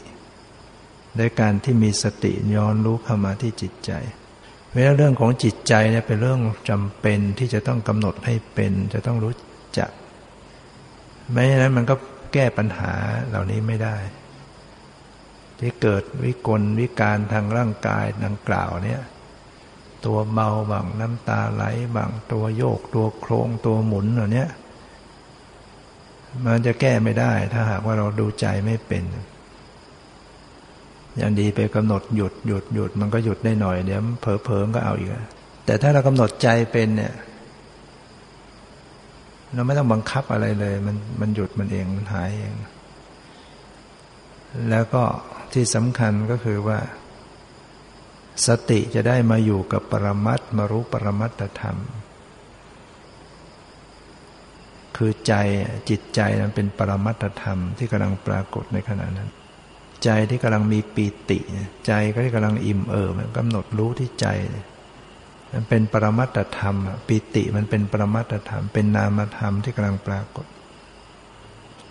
[1.19, 3.91] ด้วยการที่มีสติย้อนรู้เข้ามาที่จิตใจ
[4.69, 9.33] เพราะเรื่องของจิตใจเนี่ยเป็นเรื่องจำเป็นที่จะต้องกำหนดให้เป็น จะต้องรู้
[9.79, 9.91] จัก
[11.31, 11.95] ไม่ฉะนั้นมันก็
[12.33, 12.93] แก้ปัญหา
[13.27, 13.95] เหล่านี้ไม่ได้
[15.59, 19.01] ที่เกิดวิกลวิการทางร่างกายดังกล่าวเนี่ย
[20.05, 21.63] ตัวเบาบางน้ำตาไหล
[21.95, 24.45] บางตัวโยกตัวโครงตัวหมุนเหล่านี้
[26.45, 29.03] มันจะแก้ไม่ได้ ถ้าหากว่าเราดูใจไม่เป็น
[31.17, 35.09] อย่างดีไปกำหนดหยุดหยุดหยุดมันก็หยุดได้หน่อยเดี๋ยวเผลอเผลอก็เอาอีก
[35.65, 37.13] แต่ถ้าเรากำหนดใจเป็นเนี่ย
[39.53, 42.53] เราไม่ต้องบังคับอะไรเลย มันมันหยุดมันเองมันหายเอง
[44.69, 45.03] แล้วก็
[45.53, 46.79] ที่สำคัญก็คือว่า
[48.47, 51.77] สติจะได้มาอยู่กับปรมัตมารู้ปรมัตธรรม
[54.97, 55.33] คือใจ
[55.89, 59.29] จิตใจนั้นเป็นปรมัตธรรมที่กำลังปรากฏในขณะนั้น
[60.03, 61.39] ใจที่กำลังมีปีติ
[61.87, 64.27] ใจก็ที่กำลังอิ่มเอิบมันกำหนดรู้ที่ใจ
[65.53, 66.75] มันเป็นปรมัตธรรม
[67.07, 70.45] ปีติมันเป็นปรมัตธรรม เป็นนามธรรมที่กำลังปรากฏ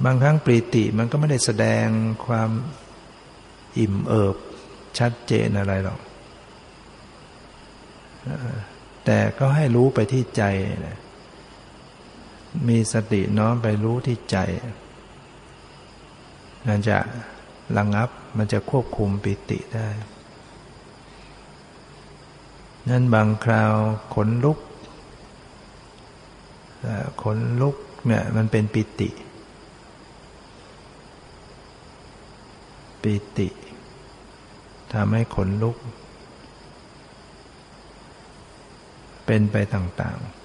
[0.05, 1.87] บางครั้งปีติมันก็ไม่ได้แสดง
[2.27, 2.51] ความ
[3.79, 4.37] อิ่มเอิบ
[4.99, 6.01] ชัดเจนอะไรหรอก
[9.05, 10.43] แต่ก็ให้รู้ไปที่ใจ
[10.87, 10.99] นะ
[12.69, 14.37] มีสติน้อมไปรู้ที่ใจ
[16.67, 16.99] มันจะ
[17.77, 19.89] ระงับมันจะควบคุมปิติได้
[22.89, 23.75] นั่นบางคราว
[24.15, 24.59] ขนลุก
[27.23, 29.11] ขนลุกเนี่ยมันเป็นปิติ
[33.03, 33.49] ปิติ
[34.93, 35.77] ทำให้ขนลุก
[39.27, 40.36] เป็นไปต่าง ๆ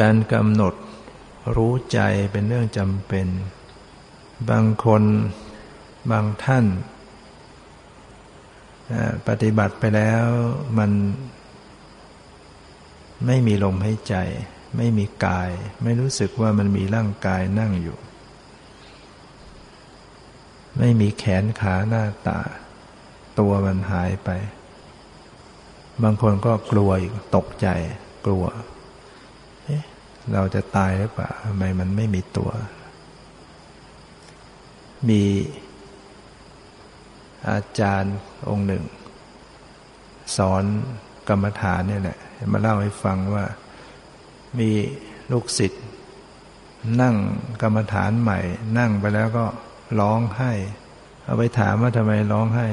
[0.00, 0.74] การกำหนด
[1.56, 2.00] รู้ใจ
[2.32, 3.26] เป็นเรื่องจำเป็น
[4.50, 5.02] บางคน
[6.10, 6.64] บางท่าน
[9.28, 10.24] ปฏิบัติไปแล้ว
[10.78, 10.90] มัน
[13.26, 14.16] ไม่มีลมให้ใจ
[14.76, 15.50] ไม่มีกาย
[15.82, 17.98] ไม่รู้สึกว่ามันมีร่างกายนั่งอยู่
[20.78, 22.40] ไม่มีแขนขาหน้าตา
[23.38, 24.30] ตัวมันหายไป
[26.02, 27.68] บางคนก็กลัวอีกตกใจ
[28.26, 28.44] กลัว
[30.32, 32.50] เราจะตายหรือเปล่าทำไมมันไม่มีตัว
[35.08, 35.22] มี
[37.50, 38.16] อาจารย์
[38.48, 38.84] องค์หนึ่ง
[40.36, 40.64] สอน
[41.28, 42.18] กรรมฐานเนี่ยแหละ
[42.52, 43.44] มาเล่าให้ฟังว่า
[44.58, 44.70] มี
[45.32, 45.82] ลูกศิษย์
[47.00, 47.16] นั่ง
[47.62, 48.38] กรรมฐานใหม่
[48.78, 49.46] นั่งไปแล้วก็
[50.00, 50.52] ร้องไห้
[51.24, 52.68] เอาไปถามว่าทำไมร้องไห้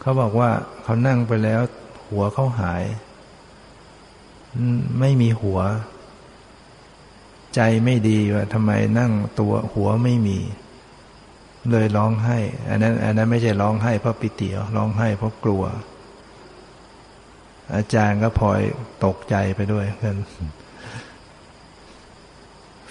[0.00, 0.50] เขาบอกว่า
[0.82, 1.60] เขานั่งไปแล้ว
[2.08, 2.84] หัวเขาหาย
[5.00, 5.60] ไม่มีหัว
[7.56, 10.38] ใจไม่ดีว่าทำไมนั่งตัวหัวไม่มี
[11.70, 12.38] เลยร้องไห้
[12.70, 15.64] อันนั้นอันนั้นไม่ใช่ร้องไห้เพราะปิติร้องไห้เพราะกลัว
[17.74, 18.60] อาจารย์ก็พลอย
[19.04, 20.16] ตกใจไปด้วยกัน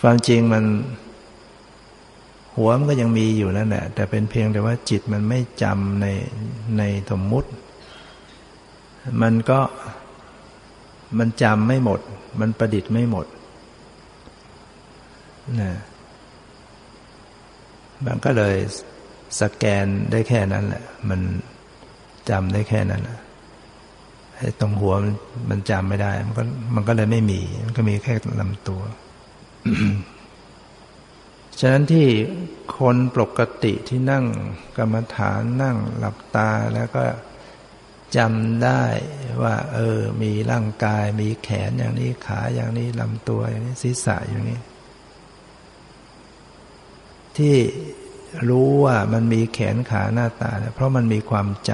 [0.01, 0.65] ความจริงมัน
[2.57, 6.07] หัวมันก็ยังมีอยู่นั่นแหละแต่เป็นเพียงแต่ว่าจิตมันไม่จำใน
[6.77, 7.49] ในสมมุติ
[9.21, 9.59] มันก็
[11.17, 11.99] มันจำไม่หมด
[12.39, 13.25] มันประดิษฐ์ไม่หมด
[15.61, 15.71] นะ
[18.05, 18.55] มันก็เลย
[19.41, 21.21] สแกนได้แค่นั้นแหละ มัน
[22.29, 23.19] จำได้แค่นั้นแหละ
[24.37, 25.13] ไอ้ตรงหัวมัน
[25.49, 26.43] มันจำไม่ได้ มันก็
[26.75, 28.81] มันก็เลยไม่มี มันก็มีแค่ลำตัว
[31.59, 32.07] ฉะนั้นที่
[32.77, 34.25] คนปกติที่นั่ง
[34.77, 37.03] กรรมฐานนั่งหลับตาแล้วก็
[38.17, 38.83] จำได้
[39.43, 44.59] ว่า เออ มีร่างกายมีแขนอย่างนี้ขาอย่างนี้ลำตัวอย่างนี้ศีรษะอย่างนี้
[47.37, 47.55] ที่
[48.49, 51.71] รู้ว่ามันมีแขนขาหน้าตา เพราะมันมีความจ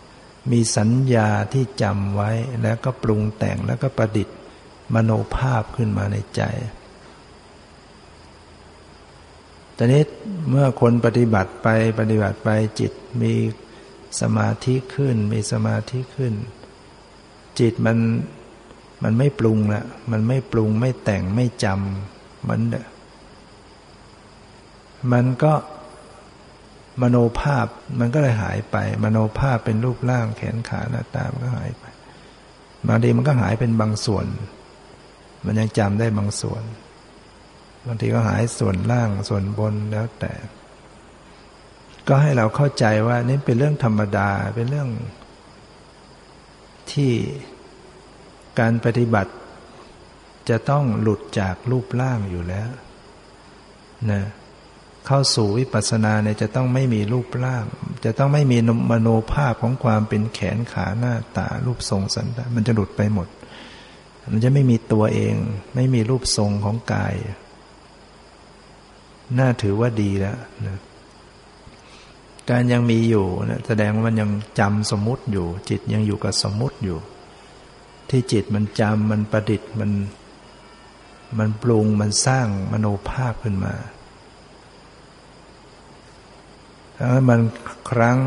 [0.00, 2.30] ำมีสัญญาที่จำไว้
[2.62, 4.36] แล้วก็ปรุงแต่งแล้วก็ประดิษฐ์
[4.94, 6.42] มโนภาพขึ้นมาในใจ
[9.76, 10.02] ต่นี้
[10.50, 11.68] เมื่อคนปฏิบัติไป
[12.00, 12.48] ปฏิบัติไป
[12.80, 13.34] จิตมี
[14.20, 16.34] สมาธิขึ้น มีสมาธิขึ้น
[17.60, 17.98] จิตมัน
[19.02, 22.60] มันไม่ปรุงละมันไม่ปรุงไม่แต่งไม่จำมัน
[25.12, 25.52] มันก็
[27.02, 27.66] มโนภาพ
[28.00, 31.84] มันก็เลยหายไป มโนภาพเป็นรูปร่างแขนขาหน้าตามันก็หายไป
[32.88, 34.26] บางทีมันก็หายเป็นบางส่วน
[35.44, 36.62] มันยังจำได้บางส่วน
[37.86, 40.32] บางทีก็หายส่วนล่างส่วนบนแล้วแต่
[42.08, 44.90] ก็ให้เราเข้าใจว่านี่เป็นเรื่องธรรมดาเป็นเรื่อง
[46.92, 47.12] ที่
[48.58, 49.32] การปฏิบัติ
[50.48, 52.68] จะต้องหลุดจากรูปร่างอยู่แล้ว
[54.10, 54.22] นะ
[55.06, 57.64] เข้าสู่วิปัสสนาเนี่ยจะต้องไม่มีรูปร่าง
[58.04, 58.58] จะต้องไม่มี
[58.90, 63.28] มโนภาพของความเป็นแขนขาหน้าตารูปทรงสันดานมันจะหลุดไปหมด
[64.32, 65.34] มันจะไม่มีตัวเอง
[65.74, 67.14] ไม่มีรูปทรงของกาย
[69.38, 70.78] น่าถือว่าดีแล้วนะ
[72.50, 76.98] การยังมีอยู่นะแสดงว่ามันยังจำสมมติอยู่ จิตยังอยู่กับสมมติอยู่
[78.10, 79.90] ที่จิตมันจำมันประดิษฐ์มัน
[81.38, 83.74] มันปรุงมันสร้างมโนภาพขึ้นมา
[86.82, 86.83] ถ้า
[87.28, 87.40] มัน
[87.90, 88.18] ครั้ง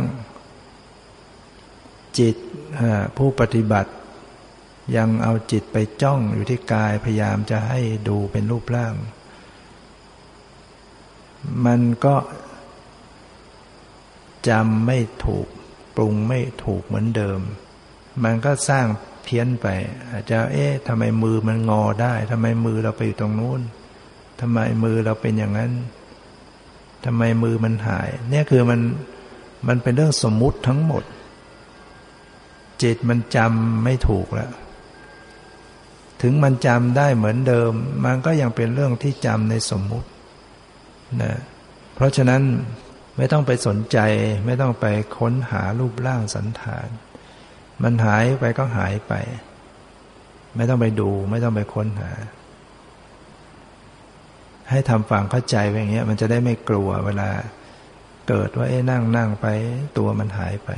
[2.20, 2.36] จิต
[3.18, 3.92] ผู้ปฏิบัติ
[4.96, 8.96] ยังเอาจิตไปจ้องอยู่ที่กายพยายามจะให้ดูเป็นรูปร่าง
[11.66, 12.16] มันก็
[14.50, 15.48] จำไม่ถูก
[15.96, 17.40] ปรุงไม่ถูกเหมือนเดิม
[18.24, 18.86] มันก็สร้าง
[19.24, 19.68] เพี้ยนไป
[20.12, 23.62] อาจจะเอ๊ะทำไมมือมันงอได้ทำไมมือเราไปอยู่ตรงนู้น
[24.40, 25.72] ทำไมมือเราเป็นอย่างนั้น
[27.06, 28.82] ทำไมมือมันหาย เนี่ยคือมัน
[29.68, 31.04] มันเป็นเรื่องสมมุติทั้งหมด
[32.84, 34.52] จิตมันจำไม่ถูกแล้ว
[36.22, 37.72] ถึงมันจำได้เหมือนเดิม
[38.06, 40.10] มันก็ยังเป็นเรื่องที่จำในสมมุติ
[41.22, 41.34] นะ
[41.96, 42.42] เพราะฉะนั้น
[43.18, 43.98] ไม่ต้องไปสนใจ
[44.46, 44.86] ไม่ต้องไป
[45.18, 46.88] ค้นหารูปร่างสันฐาน
[47.84, 49.14] มันหายไปก็หายไป
[50.56, 52.12] ไม่ต้องไปดู ไม่ต้องไปค้นหา
[54.70, 57.30] ให้ทำฟังเข้าใจไปอย่างเงี้ย มันจะได้ไม่กลัวเวลา
[58.28, 59.46] เกิดว่าเอ้นั่งนั่งไป
[59.98, 60.70] ตัวมันหายไป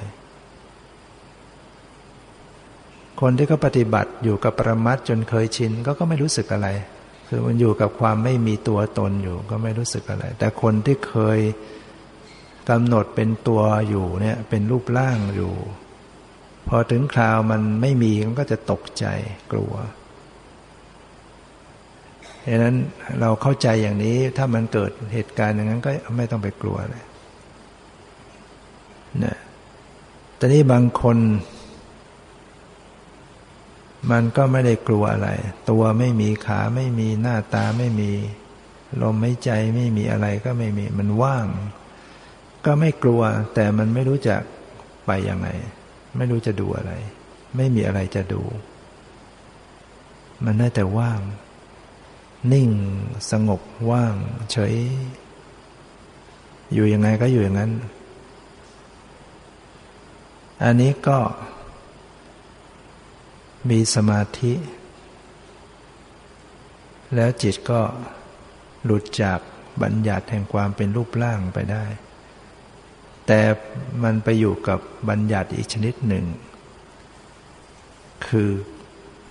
[3.21, 6.67] คนที่เขาปฏิบัติอยู่กับประมัดจนเคยชินก็ก็ไม่รู้สึกอะไร
[7.27, 11.39] คือมันอยู่กับความไม่มีตัวตนอยู่ก็ไม่รู้สึกอะไร แต่คนที่เคย
[12.69, 15.53] กำหนดเป็นตัวอยู่เนี่ย เป็นรูปร่างอยู่
[16.67, 19.05] พอถึงคราวมันไม่มีมันก็จะตกใจ
[19.51, 19.73] กลัว
[22.47, 22.75] ดังนั้น
[23.21, 27.03] เราเข้าใจอย่างนี้ถ้ามันเกิดเหตุการณ์อย่างนั้นก็ไม่ต้องไปกลัวเลย
[29.23, 29.37] นะ
[30.35, 31.17] แต่นี่บางคน
[34.11, 35.29] มันก็ไม่ได้กลัวอะไร
[35.69, 38.11] ตัวไม่มีขาไม่มีหน้าตาไม่มี
[39.01, 41.45] ลมไม่ใจไม่มีอะไรก็ไม่มี มันว่าง
[42.65, 43.21] ก็ไม่กลัว
[43.53, 44.35] แต่มันไม่รู้จะ
[45.05, 45.47] ไปยังไง
[46.17, 46.93] ไม่รู้จะดูอะไร
[47.57, 48.41] ไม่มีอะไรจะดู
[50.45, 51.19] มันได้แต่ว่าง
[52.53, 52.69] นิ่ง
[53.31, 54.15] สงบว่าง
[54.51, 54.75] เฉย
[56.73, 57.71] อยู่ยังไงก็อยู่อย่างนั้น
[60.63, 61.19] อันนี้ก็
[63.69, 64.53] มีสมาธิ
[67.15, 67.81] แล้วจิตก็
[68.85, 69.39] หลุดจาก
[69.81, 71.85] บัญญัติแห่งความเป็นรูปร่างไปได้
[73.27, 73.41] แต่
[74.03, 74.79] มันไปอยู่กับ
[75.09, 76.25] บัญญัติอีกชนิดหนึ่ง
[78.27, 78.49] คือ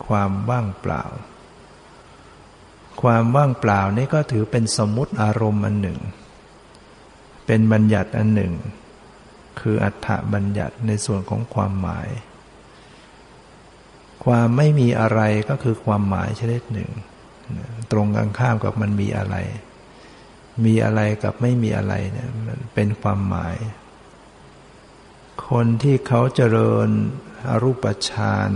[0.07, 1.05] ความว่างเปล่า
[3.03, 5.99] ความว่างเปล่านี่ก็ถือเป็นสมมุติอารมณ์อันหนึ่ง
[7.47, 8.53] เป็นบัญญัติอันหนึ่ง
[9.61, 12.09] คืออัฏฐบัญญัติในส่วนของความหมาย
[14.25, 16.91] ความไม่มีอะไรก็คือความหมายชนิดหนึ่ง
[17.93, 19.37] ตรงกันข้ามกับมันมีอะไร
[20.65, 23.57] มีอะไรกับไม่มีอะไรเนี่ยมันเป็นความหมาย
[25.49, 26.89] คนที่เขาเจริญ
[27.49, 28.51] อรูปฌาน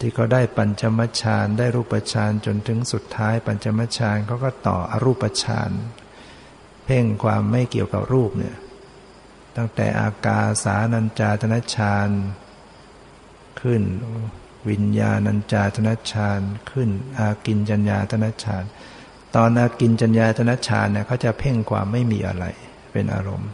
[0.00, 5.70] ที่เขาได้ปัญจมฌานได้รูปฌานจนถึงสุดท้าย ปัญจมฌานเขาก็ต่ออรูปฌาน
[6.84, 8.56] เพ่งความไม่เกี่ยวกับรูปเนี่ย
[9.56, 12.08] ตั้งแต่อากาสานัญจาตนฌาน
[13.60, 13.82] ขึ้น
[14.68, 16.40] วิญญาณัญจาตนฌาน
[16.70, 18.64] ขึ้น อากินจัญญาตนฌาน
[19.36, 22.44] ตอนอากินจัญญาตนฌานเนี่ยเขาจะเพ่งความไม่มีอะไร
[22.92, 23.50] เป็นอารมณ์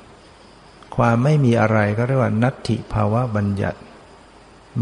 [0.96, 3.78] ความไม่มีอะไรก็เรียกว่านัตถิภาวะบัญญัติ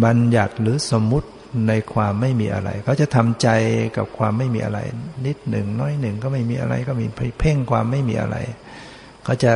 [0.04, 1.28] บัญญัติหรือสมมุติ
[1.68, 3.48] ในความไม่มีอะไร เขาจะทำใจ
[3.96, 4.78] กับความไม่มีอะไร
[5.26, 7.06] นิดหนึ่งน้อยหนึ่งก็ไม่มีอะไร ก็มี
[7.38, 8.36] เพ่งความไม่มีอะไร
[9.24, 9.52] เขาจะ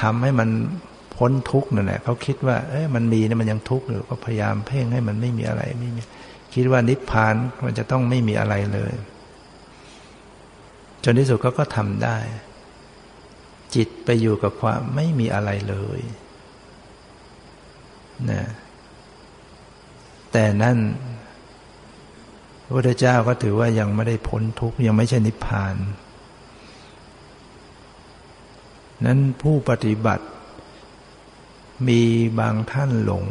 [0.00, 0.48] ทำให้มัน
[1.16, 6.00] พ้นทุกข์นั่นแหละเขาคิดว่า เอ้ยมันมีเนี่ยมันยังทุกข์อยู่ก็พยายามเพ่งให้มันไม่มีอะไรไม่มี
[6.54, 8.94] คิดว่านิพพานมันจะต้องไม่มีอะไรเลย
[11.04, 12.18] จนที่สุดเขาก็ทำได้
[13.74, 16.00] จิตไปอยู่กับความไม่มีอะไรเลย
[18.30, 18.42] นะ
[20.32, 20.76] แต่นั่น
[22.66, 25.74] พระพุทธเจ้าก็ถือว่ายังไม่ได้พ้นทุกข์ยังไม่ใช่นิพพาน
[29.06, 30.24] นั้นผู้ปฏิบัติ
[31.88, 32.00] มี
[32.40, 33.24] บางท่านหลง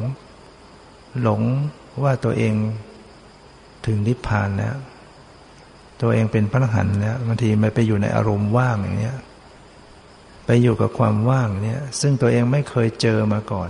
[1.21, 1.41] หลง
[2.03, 2.53] ว่าตัวเอง
[3.86, 4.75] ถึงนิพพานแล้ว
[6.01, 9.17] ตัวเองเป็นพระอรหันต์แล้วบางทีมันไปอยู่ในอารมณ์ว่างอย่างเนี้ย
[10.45, 13.69] ไปอยู่กับความว่างเนี้ยซึ่งตัวเองไม่เคยเจอมาก่อน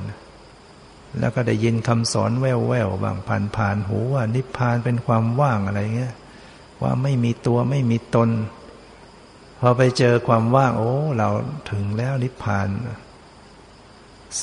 [1.19, 2.53] แล้วก็ได้ยินคำสอนแว่
[2.87, 6.13] วๆบางผ่านผ่านหูว่านิพพานเป็นความว่างอะไรเงี้ย
[6.81, 8.29] ว่าไม่มีตัวไม่มีตน
[9.59, 11.29] พอไปเจอความว่าง โอ้ เรา
[11.71, 12.67] ถึงแล้วนิพพาน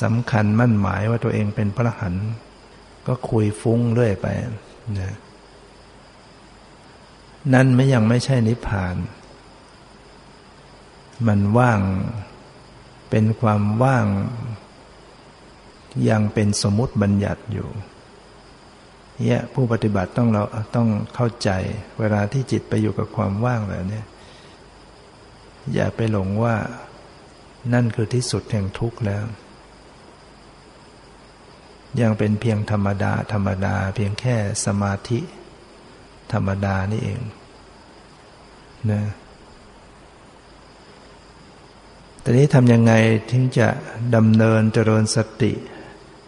[0.01, 2.15] สำคัญมั่นหมายว่าตัวเองเป็นพระหัน
[3.07, 4.27] ก็คุยฟุ้งเรื่อยไป
[4.99, 5.15] นะ
[7.53, 8.95] นั่นไม่ยังไม่ใช่นิพพาน
[11.27, 11.79] มันว่าง
[13.09, 14.05] เป็นความว่าง
[16.09, 17.69] ยังเป็นสมมติบัญญัติอยู่
[19.21, 20.43] เนี่ยผู้ปฏิบัติต้องเรา
[20.75, 21.49] ต้องเข้าใจ
[21.99, 24.01] เวลาที่จิตไปอยู่กับความว่างแบบนี้
[25.73, 26.55] อย่าไปหลงว่า
[27.73, 29.23] นั่นคือที่สุดแห่งทุกข์แล้ว
[32.01, 34.35] ยังเป็นเพียงธรรมดา ธรรมดา เพียงแค่
[34.65, 35.19] สมาธิ
[36.33, 37.21] ธรรมดานี่เอง
[38.91, 39.03] นะ
[42.21, 42.93] แต่นี้ทำยังไง
[43.31, 43.67] ถึงจะ
[44.15, 45.51] ดำเนินเจริญสติ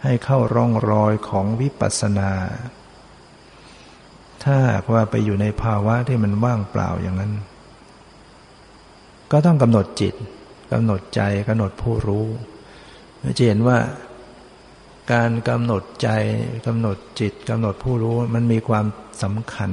[0.02, 2.32] ให้เข้าร่องรอยของวิปัสสนา
[4.44, 4.56] ถ้า
[4.94, 7.32] ว่าไปอยู่ในภาวะที่มันว่างเปล่าอย่างนั้น
[9.32, 10.14] ก็ต้องกำหนดจิต
[10.72, 12.26] กำหนดใจกำหนดผู้รู้
[13.38, 13.78] จะเห็นว่า
[15.12, 16.08] การกำหนดใจ
[16.66, 18.86] กำหนดจิตกำหนดผู้รู้มันมีความ
[19.22, 19.70] สำคัญ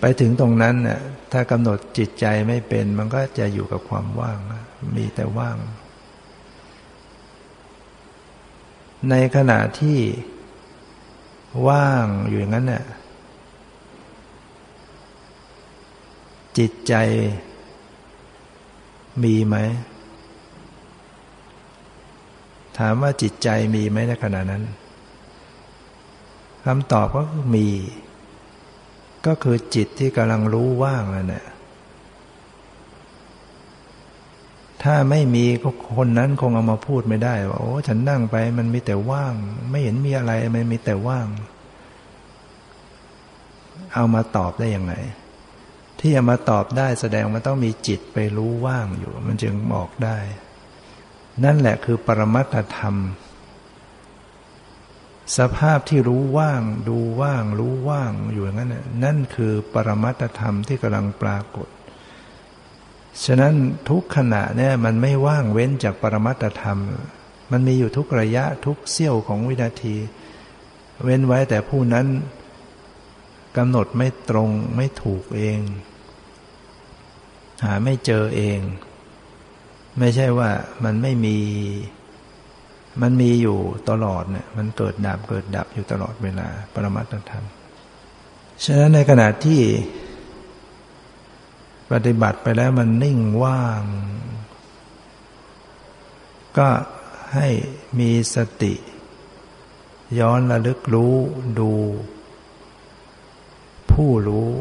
[0.00, 1.00] ไปถึงตรงนั้นเนี่ย
[1.32, 4.38] ถ้ากำหนดจิตใจไม่เป็น มันก็จะอยู่กับความว่าง
[4.96, 5.56] มีแต่ว่าง
[9.10, 9.98] ในขณะที่
[11.68, 12.84] ว่างอยู่อย่างนั้นเนี่ย
[16.58, 16.94] จิตใจ
[19.22, 19.56] มีไหม
[22.78, 24.62] ถามว่าจิตใจมีไหมในขณะนั้น
[26.64, 27.22] คำตอบก็
[27.54, 27.66] มี
[29.26, 31.44] ก็คือจิตที่กำลังรู้ว่างนั่นแหละ
[34.86, 39.34] ถ้าไม่มีก็คนนั้นคงเอามาพูดไม่ได้ว่าโอ้ฉันนั่งไปมันมีแต่ว่าง
[39.70, 41.26] ไม่เห็นมีอะไรมันมีแต่ว่าง
[43.94, 44.94] เอามาตอบได้ยังไง
[45.98, 50.18] ที่จะมาตอบได้แสดงมันต้องมีจิตไปรู้ว่างอยู่ มันจึงบอกได้
[51.44, 52.96] นั่นแหละคือปรมัตธรรม
[55.38, 58.74] สภาพที่รู้ว่าง ดูว่าง รู้ว่างอยู่อย่างนั้น
[59.04, 61.68] นั่นคือปรมัตธรรมที่กำลังปรากฏ
[63.24, 63.54] ฉะนั้น
[63.90, 66.78] ทุกขณะเนี่ยมันไม่ว่างเว้นจากปรมัตธรรม
[67.52, 69.96] มันมีอยู่ทุกระยะทุกเสี้ยวของวินาที
[71.02, 72.06] เว้นไว้แต่ผู้นั้น
[73.56, 75.60] กำหนดไม่ตรงไม่ถูกเอง
[77.64, 78.60] หาไม่เจอเอง
[79.98, 80.50] ไม่ใช่ว่า
[80.84, 81.38] มันไม่มี
[83.02, 83.58] มันมีอยู่
[83.90, 87.44] ตลอดเนี่ยมันเกิดดับเกิดดับอยู่ตลอดเวลาปรมัตธรรม
[88.64, 89.60] ฉะนั้นในขณะที่
[91.90, 93.82] ปฏิบัติไปแล้วมันนิ่งว่าง
[96.58, 96.68] ก็
[97.34, 97.48] ให้
[97.98, 98.74] มีสติ
[100.18, 101.16] ย้อนระลึกรู้
[101.58, 101.72] ดู
[103.90, 104.52] ผู้รู้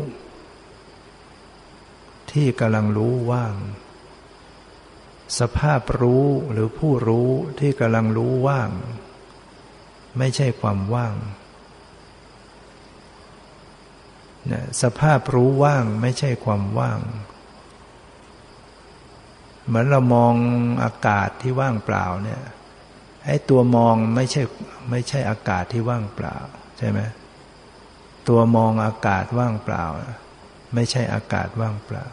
[2.31, 3.55] ที่กำลังรู้ว่าง
[5.39, 8.69] สภาพรู้หรือผู้รู้ที่กำลังรู้ว่าง
[10.17, 11.15] ไม่ใช่ความว่าง
[14.51, 16.99] นะสภาพรู้ว่างไม่ใช่ความว่าง
[19.67, 20.33] เหมือนเรามอง
[20.83, 22.41] อากาศที่ว่างเปล่าเนี่ย
[23.25, 24.41] ไอ้ตัวมองไม่ใช่
[24.89, 26.37] ไม่ใช่อากาศที่ว่างเปล่า
[26.77, 26.99] ใช่ไหม
[28.27, 29.85] ตัวมองอากาศว่างเปล่า
[30.73, 32.05] ไม่ใช่อากาศว่างเปล่า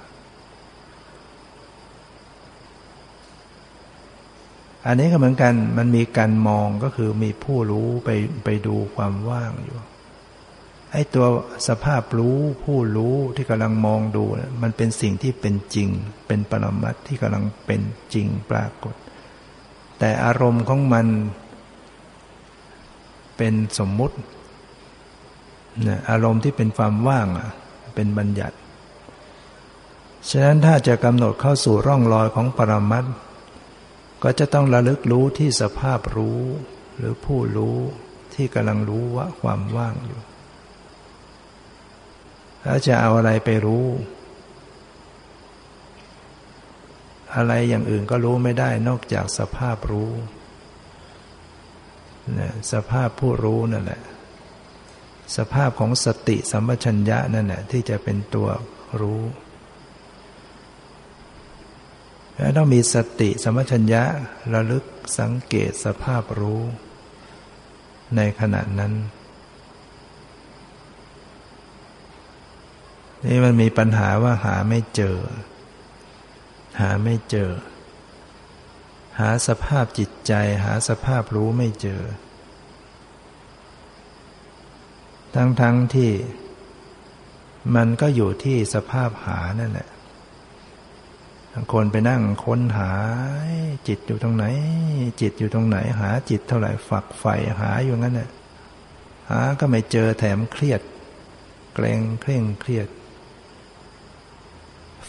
[4.86, 8.10] อันนี้ก็เหมือนกันมันมีการมองก็คือมีผู้รู้ไป
[8.44, 9.78] ไปดูความว่างอยู่
[10.92, 11.26] ไอ้ตัว
[11.68, 14.24] สภาพรู้ผู้รู้ที่กำลังมองดู
[14.62, 15.88] มันเป็นสิ่งที่เป็นจริง
[16.26, 17.82] เป็นปรมัตที่กำลังเป็น
[18.14, 18.94] จริงปรากฏ
[19.98, 21.06] แต่อารมณ์ของมัน
[23.36, 24.16] เป็นสมมุติ
[26.10, 27.26] อารมณ์ที่เป็นความว่าง
[27.94, 28.56] เป็นบัญญัติ
[30.28, 33.04] ฉะนั้นถ้าจะกำหนดเข้าสู่ร่องรอยของปรมัต
[34.22, 36.40] ก็จะต้องระลึกรู้ที่สภาพรู้
[36.96, 37.76] หรือผู้รู้
[38.34, 40.20] ที่กำลังรู้ว่าความว่างอยู่
[42.62, 43.86] แล้วจะเอาอะไรไปรู้
[47.36, 50.10] อะไรอย่างอื่นก็รู้ไม่ได้นอกจากสภาพรู้
[52.38, 54.02] นะสภาพผู้รู้นั่นแหละ
[55.36, 58.48] สภาพของสติสัมปชัญญะนั่นแหละที่จะเป็นตัว
[59.00, 59.22] รู้
[62.36, 64.02] แล้วต้องมีสติสัมปชัญญะ
[64.54, 64.84] ระลึก
[65.18, 66.62] สังเกตสภาพรู้
[68.16, 68.92] ในขณะนั้น
[73.26, 75.18] นี่มันมีปัญหาว่าหาไม่เจอ
[76.80, 77.50] หาไม่เจอ
[79.18, 80.32] หาสภาพจิตใจ
[80.64, 82.02] หาสภาพรู้ไม่เจอ
[85.34, 86.12] ทั้งทั้งที่
[87.76, 89.88] มันก็อยู่ที่สภาพหานั่นแหละ
[91.52, 92.90] บางคนไปนั่งค้นหา
[93.88, 94.44] จิตอยู่ตรงไหน
[95.20, 98.30] จิตอยู่ตรงไหน หาจิตเท่าไหร่ฝักใฝ่หาอยู่งั้นน่ะ
[99.30, 100.80] หาก็ไม่เจอแถมเครียด
[101.74, 102.88] เกรงเคร่งเครียด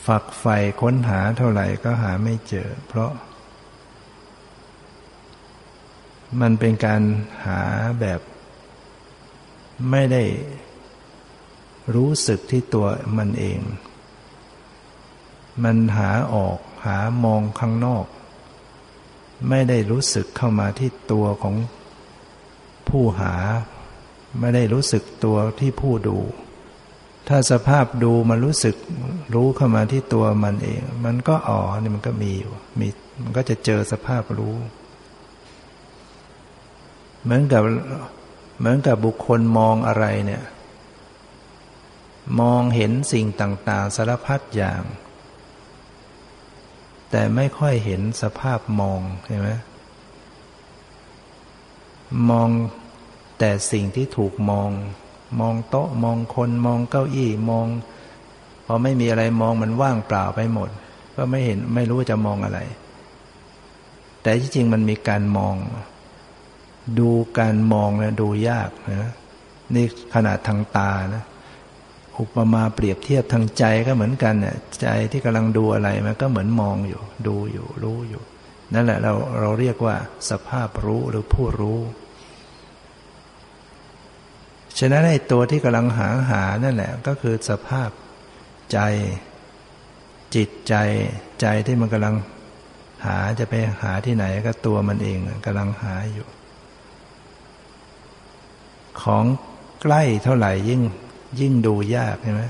[0.05, 3.11] ฝักใฝ่ค้นหาเท่าไหร่ก็หาไม่เจอ เพราะ
[6.41, 7.01] มันเป็นการ
[7.45, 7.61] หา
[7.99, 8.21] แบบ
[9.91, 10.23] ไม่ได้
[11.95, 12.87] รู้สึกที่ตัว
[13.17, 13.59] มันเอง
[15.63, 18.05] มันหาออกหามองข้างนอก
[19.49, 21.55] ไม่ได้รู้สึกเข้ามาที่ตัวของ
[22.89, 23.35] ผู้หา
[24.39, 26.17] ไม่ได้รู้สึกตัวที่ผู้ดู
[27.27, 28.75] ถ้าสภาพดูมันรู้สึก
[29.33, 32.87] รู้เข้ามาที่ตัวมันเอง มันก็อ๋อนี่มันก็มีอยู่มี
[33.23, 34.55] มันก็จะเจอสภาพรู้
[37.23, 37.61] เหมือนกับ
[38.59, 40.43] เหมือนกับบุคคลมองอะไรเนี่ย
[42.39, 44.81] มองเห็นสิ่งต่างๆ สารพัดอย่าง
[47.11, 49.49] แต่ไม่ค่อยเห็นสภาพมองใช่ไหม
[52.29, 52.49] มอง
[53.39, 54.69] แต่สิ่งที่ถูกมอง
[55.39, 57.67] มองโต๊ะมองคนมองเก้าอี้มอง
[58.65, 60.69] พอไม่มีอะไรมองมันว่างเปล่าไปหมด
[61.15, 62.59] ก็ไม่เห็นไม่รู้จะมองอะไร
[64.21, 65.55] แต่ที่จริงมันมีการมอง
[66.99, 67.09] ดู
[67.39, 69.11] การมองนะดูยากนะ
[69.75, 71.23] นี่ขนาดทางตานะ
[72.19, 78.23] อุปมาเปรียบเทียบทางใจก็เหมือนกันเนี่ยใจที่กำลังดูอะไรมันก็เหมือนมองอยู่ ดูอยู่รู้อยู่
[78.73, 79.95] นั่นแหละเราเราเรียกว่า
[80.29, 81.79] สภาพรู้หรือผู้รู้
[84.79, 87.89] ฉะนั้นไอ้ตัวที่กำลังหาหานั่นแหละ ก็คือสภาพ
[88.71, 88.79] ใจ
[90.35, 90.75] จิตใจ
[91.41, 92.15] ใจที่มันกำลัง
[93.05, 96.27] หาจะไปหาที่ไหนก็ตัวมันเองกำลังหาอยู่
[99.01, 99.25] ของ
[99.81, 100.81] ใกล้เท่าไหร่ยิ่ง
[101.39, 102.43] ยิ่งดูยากใช่ไหม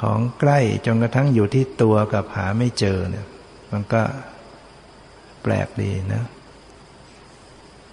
[0.00, 3.26] ของใกล้จนกระทั่งอยู่ที่ตัวกับหาไม่เจอเนี่ย
[3.72, 4.02] มันก็
[5.42, 6.24] แปลกดีนะ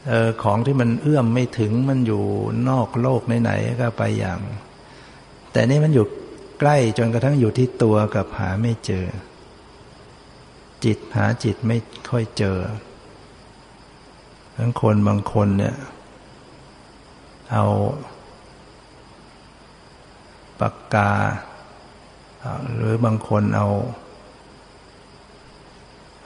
[0.09, 2.23] ออของที่มันเอื้อมไม่ถึงมันอยู่
[2.69, 4.39] นอกโลกไหนๆก็ไปอย่าง
[5.51, 6.05] แต่นี่มันอยู่
[6.59, 9.05] ใกล้จนกระทั่งอยู่ที่ตัวกับหาไม่เจอ
[10.83, 11.77] จิตหาจิตไม่
[12.09, 12.57] ค่อยเจอ
[14.57, 15.75] ทั้งคนบางคนเนี่ย
[17.51, 17.65] เอา
[20.59, 21.11] ปากกา
[22.75, 23.67] หรือบางคนเอา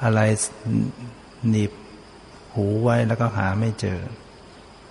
[0.03, 0.19] อะไร
[1.49, 1.71] หนีบ
[2.53, 3.99] หูไว้แล้วก็หาไม่เจอ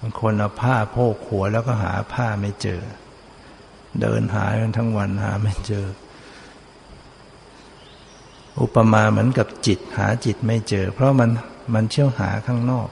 [0.01, 2.81] บางคนเอาผ้าโพกหัวแล้วก็หาผ้าไม่เจอ
[4.01, 5.87] เดินหากันทั้งวันหาไม่เจอ
[8.61, 11.31] อุปมาเหมือนกับจิตหาจิตไม่เจอ เพราะมัน
[11.75, 12.89] มันเชี่ยวหาข้างนอก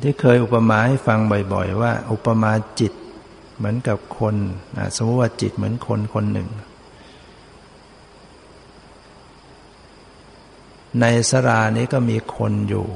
[0.00, 1.18] ที่เคยอุปมาให้ฟัง
[1.52, 2.92] บ่อย ๆ ว่า อุปมาจิต
[3.56, 4.34] เหมือนกับคน
[4.96, 6.48] สมมติว่าจิตเหมือนคนคนหนึ่ง
[10.98, 12.86] ในสรานี้ก็มีคนอยู่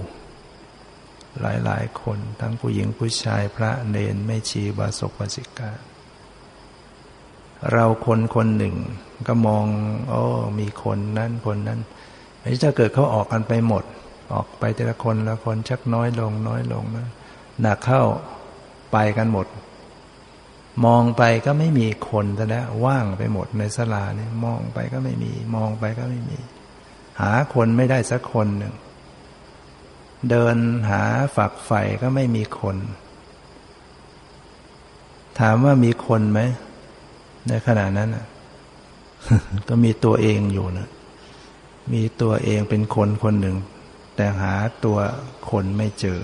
[1.41, 5.71] หลายๆ คนทั้งผู้หญิงผู้ชายพระเนนไม่ชีบาศกบาสิกา
[7.73, 8.77] เราคนคนหนึ่ง
[9.27, 9.65] ก็มอง
[10.09, 10.23] โอ้
[10.59, 11.81] มีคนนั้นคนนั้น
[12.41, 13.85] ไม่ถ้าเกิดเขาออกกันไปหมด
[14.33, 17.09] ออกไปแต่ละคนละคนชักน้อยลงน้อยลงนะ
[17.61, 18.03] หนักเข้า
[18.93, 19.47] ไปกันหมด
[20.85, 26.39] มองไปก็ไม่มีคนแต่แล้วว่างไปหมดในสลาเนี่ยมองไปก็ไม่มี มองไปก็ไม่มี
[27.21, 28.75] หาคนไม่ได้สักคนหนึ่ง
[30.31, 30.57] เดิน
[30.91, 31.03] หา
[31.37, 32.77] ฝักใฝ่ก็ไม่มีคน
[35.41, 36.41] ถามว่ามีคนไหม
[37.49, 38.11] ในขณะนั้น
[39.69, 40.89] ก็มีตัวเองอยู่นะ
[41.93, 43.57] มีตัวเองเป็นคนคนหนึ่ง
[44.17, 44.55] แต่หา
[44.85, 44.99] ตัว
[45.51, 46.21] คนไม่เจอ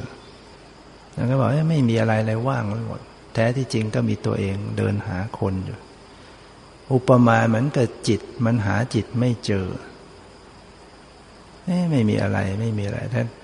[1.14, 3.00] แล้วก็บอกไม่มีอะไรเลยว่างไปหมด
[3.34, 5.78] แท้ที่จริงก็มีตัวเองเดินหาคนอยู่
[6.92, 9.66] อุปมาเหมือนกับจิตมันหาจิตไม่เจอ
[11.90, 12.98] ไม่มีอะไรไม่มีอะไร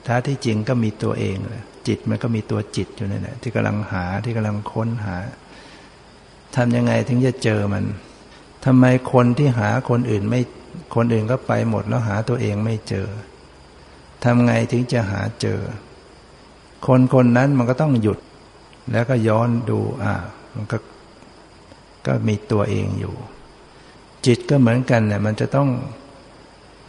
[0.05, 5.17] แท้ที่จริงก็มีตัวเองเลยจิตมันก็มีตัวจิตอยู่นั่นแหละที่กำลังหาที่กำลังค้นหา
[6.57, 7.85] ทำยังไงถึงจะเจอมัน
[8.65, 10.41] ทำไมคนที่หาคนอื่นไม่
[10.95, 13.07] คนอื่นก็ไปหมดแล้วหาตัวเองไม่เจอ
[14.25, 15.61] ทำไงถึงจะหาเจอ
[16.87, 18.19] คนคนนั้นมันก็ต้องหยุด
[18.93, 20.15] แล้วก็ย้อนดู อ่า
[20.55, 20.79] มันก็
[22.07, 23.15] ก็มีตัวเองอยู่
[24.27, 25.69] จิตก็เหมือนกันเนี่ยมันจะต้อง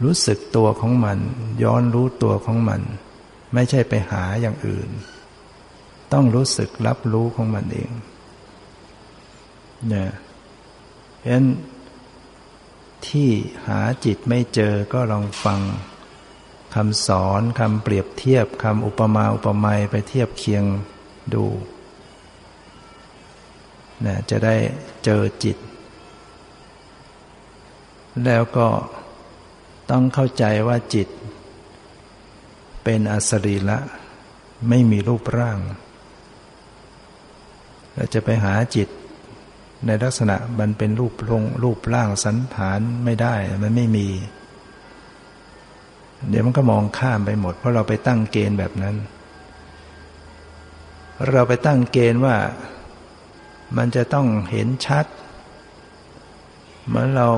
[0.04, 1.18] รู้สึกตัวของมัน
[1.62, 2.80] ย้อนรู้ตัวของมัน
[3.54, 4.88] ไม่ใช่ไปหาอย่างอื่น
[6.12, 7.90] ต้องรู้สึกรับรู้ของมันเอง
[9.88, 10.10] เนี่ย
[11.18, 11.46] เพราะนั้น
[13.06, 13.30] ที่
[13.66, 15.60] หาจิตไม่เจอก็ลองฟัง
[16.74, 20.64] คำสอนคำเปรียบเทียบคำอุปมาอุปไมยไปเทียบเคียง
[21.34, 21.44] ดู
[24.06, 24.56] นะจะได้
[25.04, 25.56] เจอจิต
[28.24, 28.66] แล้วก็
[29.90, 31.08] ต้องเข้าใจว่าจิต
[32.84, 33.78] เป็นอสรีละ
[34.68, 35.58] ไม่มีรูปร่าง
[37.94, 38.88] เราจะไปหาจิต
[39.86, 44.08] ในลักษณะมันเป็นรูปลงรูปร่างสันฐานไม่ได้ มันไม่มี
[46.28, 48.96] เดี๋ยวมันก็มองข้ามไปหมด เพราะเราไปตั้งเกณฑ์แบบนั้น
[51.32, 52.36] เราไปตั้งเกณฑ์ว่า
[53.76, 55.06] มันจะต้องเห็นชัด
[56.86, 57.28] เหมือนเรา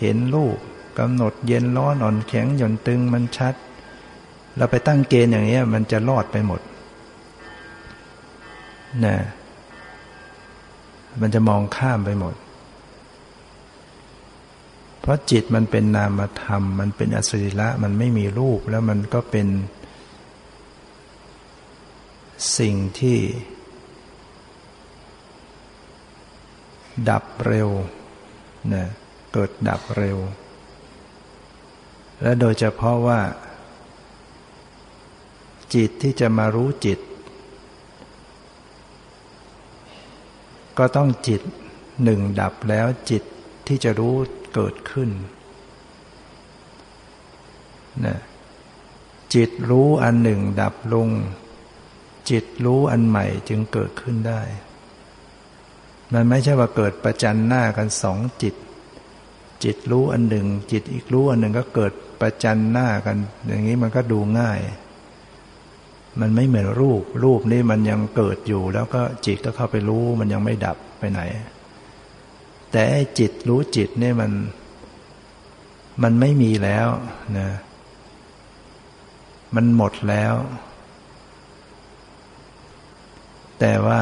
[0.00, 0.58] เห็นรูป
[0.98, 3.54] กำหนดเย็นร้อนอ่อนแข็งหย่อนตึงมันชัด
[4.56, 6.60] เราไปตั้งเกณฑ์อย่างนี้มันจะรอดไปหมด
[9.04, 9.16] นะ
[11.20, 12.34] มันจะมองข้ามไปหมด
[15.00, 19.48] เพราะจิตมันเป็นนามธรรม มันเป็นอสุริละมันไม่มีรูปแล้วมันก็เป็น
[22.58, 23.18] สิ่งที่
[27.08, 27.68] ดับเร็ว
[28.74, 28.86] นะ
[29.32, 30.18] เกิดดับเร็ว
[32.22, 33.20] และโดยเฉพาะว่า
[35.74, 36.98] จิตที่จะมารู้จิต
[40.78, 41.42] ก็ต้องจิต
[42.04, 43.22] หนึ่งดับแล้วจิต
[43.66, 44.14] ที่จะรู้
[44.54, 45.10] เกิดขึ้น
[48.06, 48.18] นะ
[49.34, 51.08] จิตรู้อันหนึ่งดับลง
[52.30, 54.42] จิตรู้อันใหม่จึงเกิดขึ้นได้
[56.12, 58.54] มันไม่ใช่ว่าเกิดประจันหน้ากันสองจิต
[59.64, 63.16] จิตรู้อันหนึ่ง จิตอีกรู้อันหนึ่งก็เกิด ประจันหน้ากัน
[63.46, 64.58] อย่างนี้มันก็ดูง่าย
[66.20, 71.20] มันไม่เหมือนรูป รูปนี่มันยังเกิดอยู่ แล้วก็จิตก็เข้าไปรู้มันยังไม่ดับไปไหน
[72.72, 72.84] แต่
[73.18, 74.32] จิตรู้จิตนี่มัน
[76.02, 76.88] มันไม่มีแล้ว
[77.38, 77.48] นะ
[79.54, 80.34] มันหมดแล้ว
[83.60, 84.00] แต่ว่า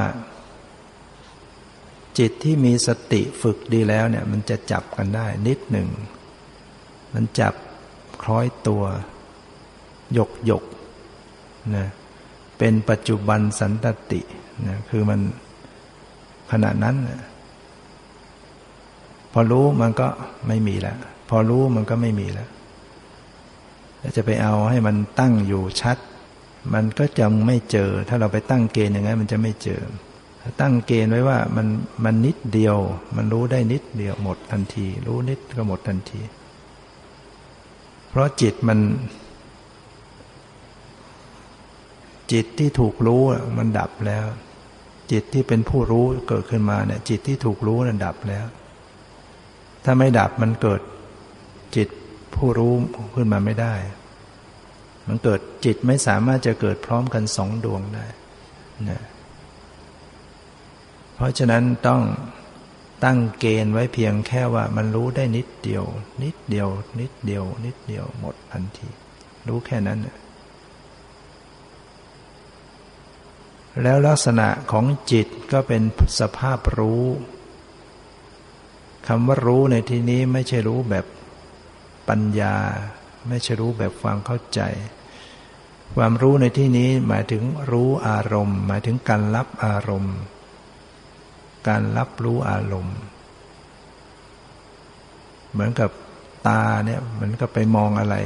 [2.18, 5.88] จิตที่มีสติฝึกดีแล้วเนี่ย มันจะจับกันได้นิดหนึ่ง
[7.14, 7.54] มันจับ
[8.28, 8.82] ล้อยตัว
[10.14, 10.64] หยกหยก
[11.76, 11.86] นะ
[12.58, 14.20] เป็นปัจจุบันสันตติ
[14.66, 15.20] นะคือมัน
[16.50, 17.20] ขณะนั้นนะ
[19.32, 20.08] พอรู้มันก็
[20.48, 20.98] ไม่มีแล้ว
[21.28, 22.48] พอรู้มันก็ไม่มีแล้ว
[24.16, 25.98] จะไปเอาให้มันตั้งอยู่ชัด
[26.74, 29.80] มันก็จะไม่เจอ ถ้าเราไปตั้งเกณฑ์อย่างนั้นมันจะไม่เจอ
[30.60, 31.66] ตั้งเกณฑ์ไว้ว่ามัน
[32.04, 32.76] มันนิดเดียว
[33.16, 36.20] มันรู้ได้นิดเดียวหมดทันที รู้นิดก็หมดทันที
[38.16, 38.78] ราะจิตมัน
[42.32, 43.22] จิตที่ถูกรู้
[43.58, 44.26] มันดับแล้ว
[45.12, 48.46] จิตที่เป็นผู้รู้เกิดขึ้นมาเนี่ย จิตที่ถูกรู้นั้นดับแล้ว
[49.84, 50.80] ถ้าไม่ดับมันเกิด
[51.76, 51.88] จิต
[52.34, 52.72] ผู้รู้
[53.14, 53.74] ขึ้นมาไม่ได้
[55.08, 58.06] มันเกิดจิตไม่สามารถจะเกิดพร้อมกันสองดวงได้
[58.90, 59.02] นะ
[61.14, 62.00] เพราะฉะนั้นต้อง
[63.04, 65.84] ตั้งเกณฑ์ไว้เพียงแค่ว่ามันรู้ได้นิดเดียว
[66.22, 66.68] นิดเดียว
[67.00, 68.88] นิดเดียว นิดเดียวหมดทันที
[69.48, 69.98] รู้แค่นั้น
[73.82, 75.82] แล้วลักษณะของจิตก็เป็น
[76.20, 77.04] สภาพรู้
[79.06, 81.06] คำว่ารู้ในที่นี้ไม่ใช่รู้แบบ
[82.08, 82.56] ปัญญา
[83.28, 84.60] ไม่ใช่รู้แบบความเข้าใจ
[85.96, 90.16] ความรู้ในที่นี้หมายถึงรู้อารมณ์ หมายถึงการรับอารมณ์
[91.68, 92.98] การรับรู้อารมณ์
[95.52, 95.90] เหมือนกับ
[96.48, 98.16] ตาเนี่ยเหมือนกับไปมองอะไร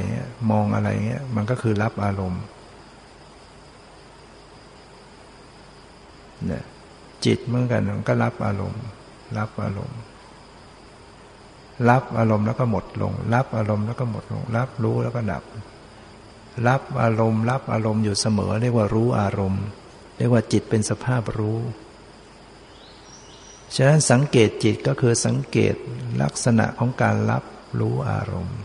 [0.51, 2.41] มองอะไรเงี้ยมันก็คือรับอารมณ์
[6.45, 6.63] เนี่ย
[7.25, 8.83] จิตเหมือนกันมันก็รับอารมณ์
[9.37, 9.99] รับอารมณ์
[11.89, 15.43] รับอารมณ์แล้วก็หมดลง รับอารมณ์แล้วก็หมดลง รับรู้แล้วก็ดับ
[16.67, 19.63] รับอารมณ์ รับอารมณ์อยู่เสมอ เรียกว่ารู้อารมณ์
[20.17, 21.57] เรียกว่าจิตเป็นสภาพรู้
[23.75, 25.75] ฉะนั้นสังเกตจิตก็คือสังเกต
[26.21, 27.43] ลักษณะของการรับ
[27.79, 28.59] รู้อารมณ์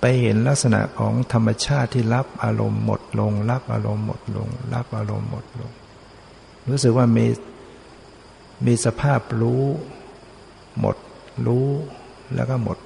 [0.00, 5.72] ไปเห็นลักษณะของธรรมชาติที่รับอารมณ์หมดลง รับอารมณ์หมดลง รับอารมณ์หมดลง
[6.68, 7.26] รู้สึกว่ามี
[8.66, 9.62] มีสภาพรู้
[10.80, 10.96] หมด
[11.46, 11.66] รู้
[12.34, 12.78] แล้วก็หมด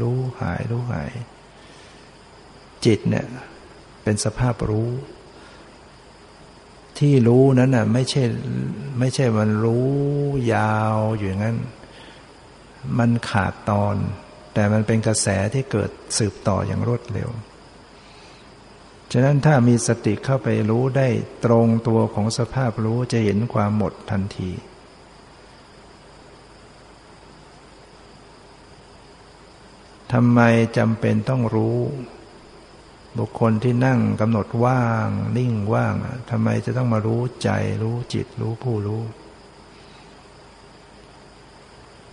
[0.00, 1.10] รู้หายรู้หาย
[2.84, 3.26] จิตเนี่ย
[4.02, 4.88] เป็นสภาพรู้
[6.98, 8.22] ที่รู้นั้นน่ะไม่ใช่
[8.98, 9.90] ไม่ใช่มันรู้
[10.54, 11.58] ยาวอยู่อย่างนั้น
[12.98, 13.96] มันขาดตอน
[14.54, 17.30] แต่มันเป็นกระแสที่เกิดสืบต่ออย่างรวดเร็ว
[19.12, 21.08] ฉะนั้นถ้ามีสติเข้าไปรู้ได้
[21.44, 24.50] ตรงตัวของสภาพรู้จะเห็นความหมดทันที
[30.12, 30.40] ทำไม
[30.76, 31.78] จำเป็นต้องรู้
[33.18, 35.94] บุคคลที่นั่งกำหนดว่าง นิ่งว่าง
[36.30, 37.50] ทำไมจะต้องมารู้ใจ
[37.82, 39.02] รู้จิต รู้ผู้รู้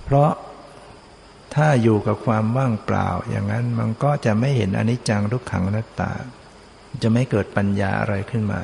[0.04, 0.32] เพราะ
[1.56, 6.12] ถ้าอยู่กับความว่างเปล่า อย่างนั้นมันก็จะไม่เห็นอนิจจังทุกขังนัตตา
[7.01, 8.62] จะไม่เกิดปัญญาอะไรขึ้นมา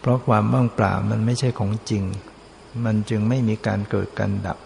[0.00, 2.04] เพราะความว่างเปล่ามันไม่ใช่ของจริง
[2.84, 4.58] มันจึงไม่มีการเกิดการดับ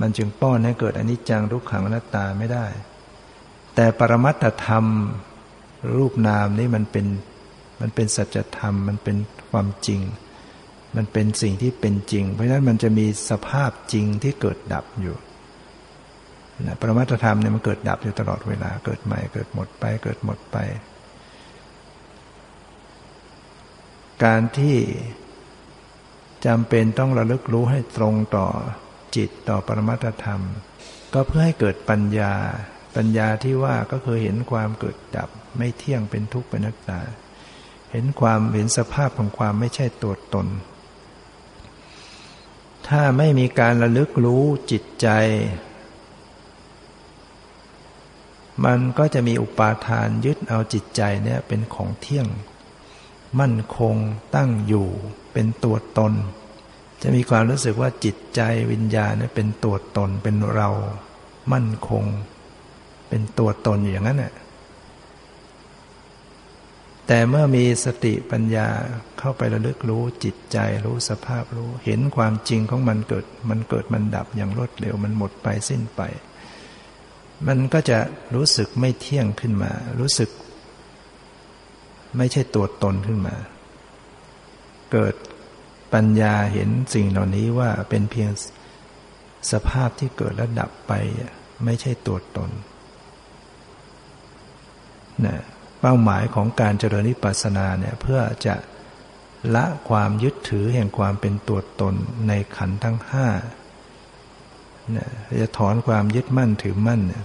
[0.00, 2.66] มันจึงป้อนให้เกิดอนิจจังทุกขังนัตตาไม่ได้
[3.74, 4.84] แต่ปรมัตธรรม
[5.96, 7.06] รูปนามนี่มันเป็น
[7.80, 9.16] มันเป็นสัจธรรม มันเป็น
[9.50, 10.00] ความจริง
[10.96, 15.16] มันเป็นสิ่งที่เป็นจริง เพราะฉะนั้นมันจะมีสภาพจริงที่เกิดดับอยู่
[16.66, 20.56] นะปรมัตธรรมเนี่ยมันเกิดดับอยู่ตลอดเวลา เกิดใหม่เกิดหมดไป เกิดหมดไป
[24.24, 24.78] การที่
[26.46, 28.46] จำเป็นต้องระลึกรู้ให้ตรงต่อ
[29.16, 30.42] จิตต่อปรมัตธรรม
[31.14, 32.34] ก็เพื่อให้เกิดปัญญา
[32.96, 37.00] ปัญญาที่ว่าก็คือเห็นความเกิดดับ ไม่เที่ยงเป็นทุกข์เป็นนักตา
[37.92, 40.46] เห็นความเห็นสภาพของความไม่ใช่ตัวตน
[42.88, 45.08] ถ้าไม่มีการระลึกรู้จิตใจ
[48.64, 52.26] มันก็จะมีอุปาทานยึดเอาจิตใจเนี่ยเป็นของเที่ยง
[53.40, 53.96] มั่นคง
[54.34, 54.88] ตั้งอยู่
[55.32, 56.12] เป็นตัวตน
[57.02, 58.40] จะมีความรู้สึกว่าจิตใจ
[58.72, 60.68] วิญญาณเนี่ยเป็นตัวตนเป็นเรา
[61.52, 62.04] มั่นคง
[63.08, 64.34] เป็นตัวตนอย่างนั้นแหละ
[67.06, 68.68] แต่เมื่อมีสติปัญญา
[69.18, 76.00] เข้าไประลึกรู้จิตใจ รู้สภาพรู้ เห็นความจริงของมันเกิด มันเกิดมันดับอย่างรวดเร็วมันหมดไปสิ้นไป
[77.46, 77.98] มันก็จะ
[78.34, 80.30] รู้สึกไม่เที่ยงขึ้นมา รู้สึก
[82.16, 83.36] ไม่ใช่ตัวตนขึ้นมา
[84.92, 85.14] เกิด
[85.94, 88.30] ปัญญาเห็นสิ่งเหล่านี้ว่าเป็นเพียง
[89.52, 90.92] สภาพที่เกิดและดับไป
[91.64, 92.50] ไม่ใช่ตัวตน
[95.26, 95.36] นะ
[95.80, 98.54] เป้าหมายของการเจริญนิพพานาเนี่ยเพื่อจะ
[99.54, 101.94] ละความยึดถือแห่งความเป็นตัวตน
[102.28, 103.28] ในขันทั้งห้า
[104.90, 105.08] เนี่ย
[105.40, 107.24] จะถอนความยึดมั่นถือมั่นเนี่ย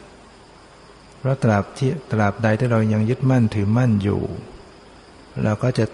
[1.19, 4.21] เพราะตราบที่ตราบใดที่เรายังยึดมั่นถือมั่นอยู่
[5.43, 5.85] เราก็จะ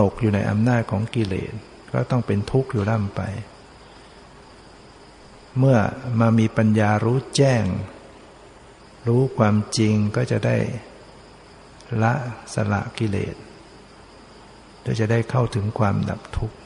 [0.00, 1.52] ตกอยู่ในอำนาจของกิเลส
[1.92, 3.20] ก็ต้องเป็นทุกข์อยู่ร่ำไป
[5.58, 5.78] เมื่อ
[6.20, 7.64] มามีปัญญารู้แจ้ง
[9.06, 10.56] รู้ความจริงก็จะได้
[12.02, 12.12] ละ
[12.54, 13.36] สละกิเลส
[14.80, 16.56] เพื่อจะได้เข้าถึงความดับทุกข์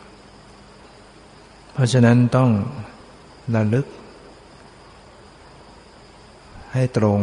[1.73, 2.51] เพราะฉะนั้นต้อง
[3.55, 3.87] ระลึก
[6.73, 7.21] ให้ตรง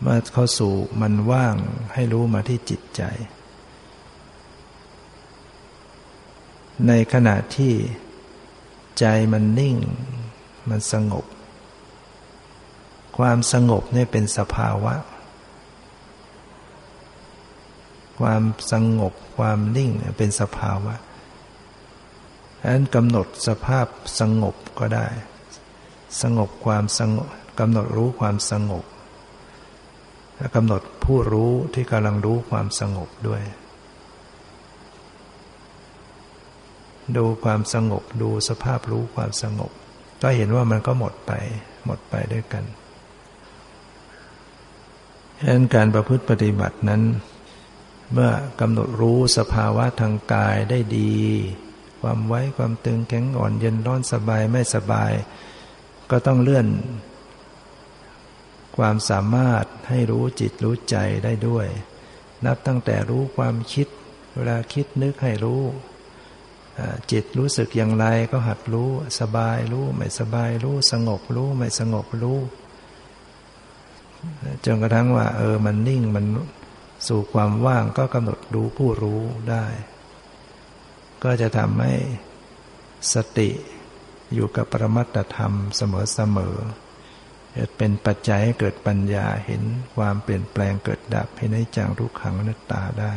[0.00, 1.56] เมื่อเข้าสู่มันว่าง
[1.94, 3.02] ให้รู้มาที่จิตใจ
[6.86, 7.72] ในขณะที่
[8.98, 9.76] ใจมันนิ่ง
[10.68, 11.24] มันสงบ
[13.18, 14.94] ความสงบนี่เป็นสภาวะ
[18.20, 18.42] ความ
[18.72, 20.94] สงบความนิ่งเป็นสภาวะ
[22.60, 23.86] ฉะนั้นกำหนดสภาพ
[24.20, 25.06] สงบก็ได้
[26.22, 27.28] สงบความสงบ
[27.60, 28.84] กำหนดรู้ความสงบ
[30.36, 33.42] และกำหนดผู้รู้ที่กำลังรู้ความสงบด้วย
[37.16, 39.70] ดูความสงบดูสภาพรู้ความสงบ
[40.22, 41.32] ก็เห็นว่ามันก็หมดไป
[41.86, 42.64] หมดไปด้วยกัน
[45.38, 47.02] ฉะนั้นการประพฤติปฏิบัตินั้น
[48.12, 48.30] เมื่อ
[48.60, 51.14] กำหนดรู้สภาวะทางกายได้ดี
[52.00, 55.12] ความไว้ความตึงแข็งอ่อนเย็นร้อนสบายไม่สบาย
[56.10, 56.66] ก็ต้องเลื่อน
[58.76, 61.66] ความสามารถให้รู้จิตรู้ใจได้ด้วย
[62.46, 63.88] นับตั้งแต่รู้ความคิด
[64.34, 65.62] เวลาคิดนึกให้รู้
[67.12, 68.90] จิตรู้สึกอย่างไรก็หัดรู้
[69.20, 72.38] สบายรู้ไม่สบายรู้สงบรู้ไม่สงบรู้
[74.64, 76.26] จนกระทั่งว่า เออมันนิ่งมัน
[77.06, 79.20] สู่ความว่างก็กำหนดดูผู้รู้
[79.50, 79.66] ได้
[81.24, 81.94] ก็จะทำให้
[83.14, 83.50] สติ
[84.34, 89.62] อยู่กับปรมัตธรรมเสมอๆเป็นปัจจัยให้เกิดปัญญาเห็น
[89.96, 93.14] ความเปลี่ยนแปลงเกิดดับเห็นในจังทุกขังนัตตาได้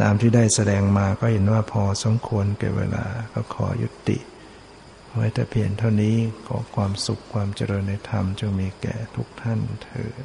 [0.00, 4.18] ตามที่ได้แสดงมาก็เห็นว่าพอสมควรเก่เวลาก็ขอยุติ
[5.12, 10.24] ไว้แต่เพียงเท่านี้ขอความสุขความเจริญในธรรมจงมีแก่ทุกท่านเถิด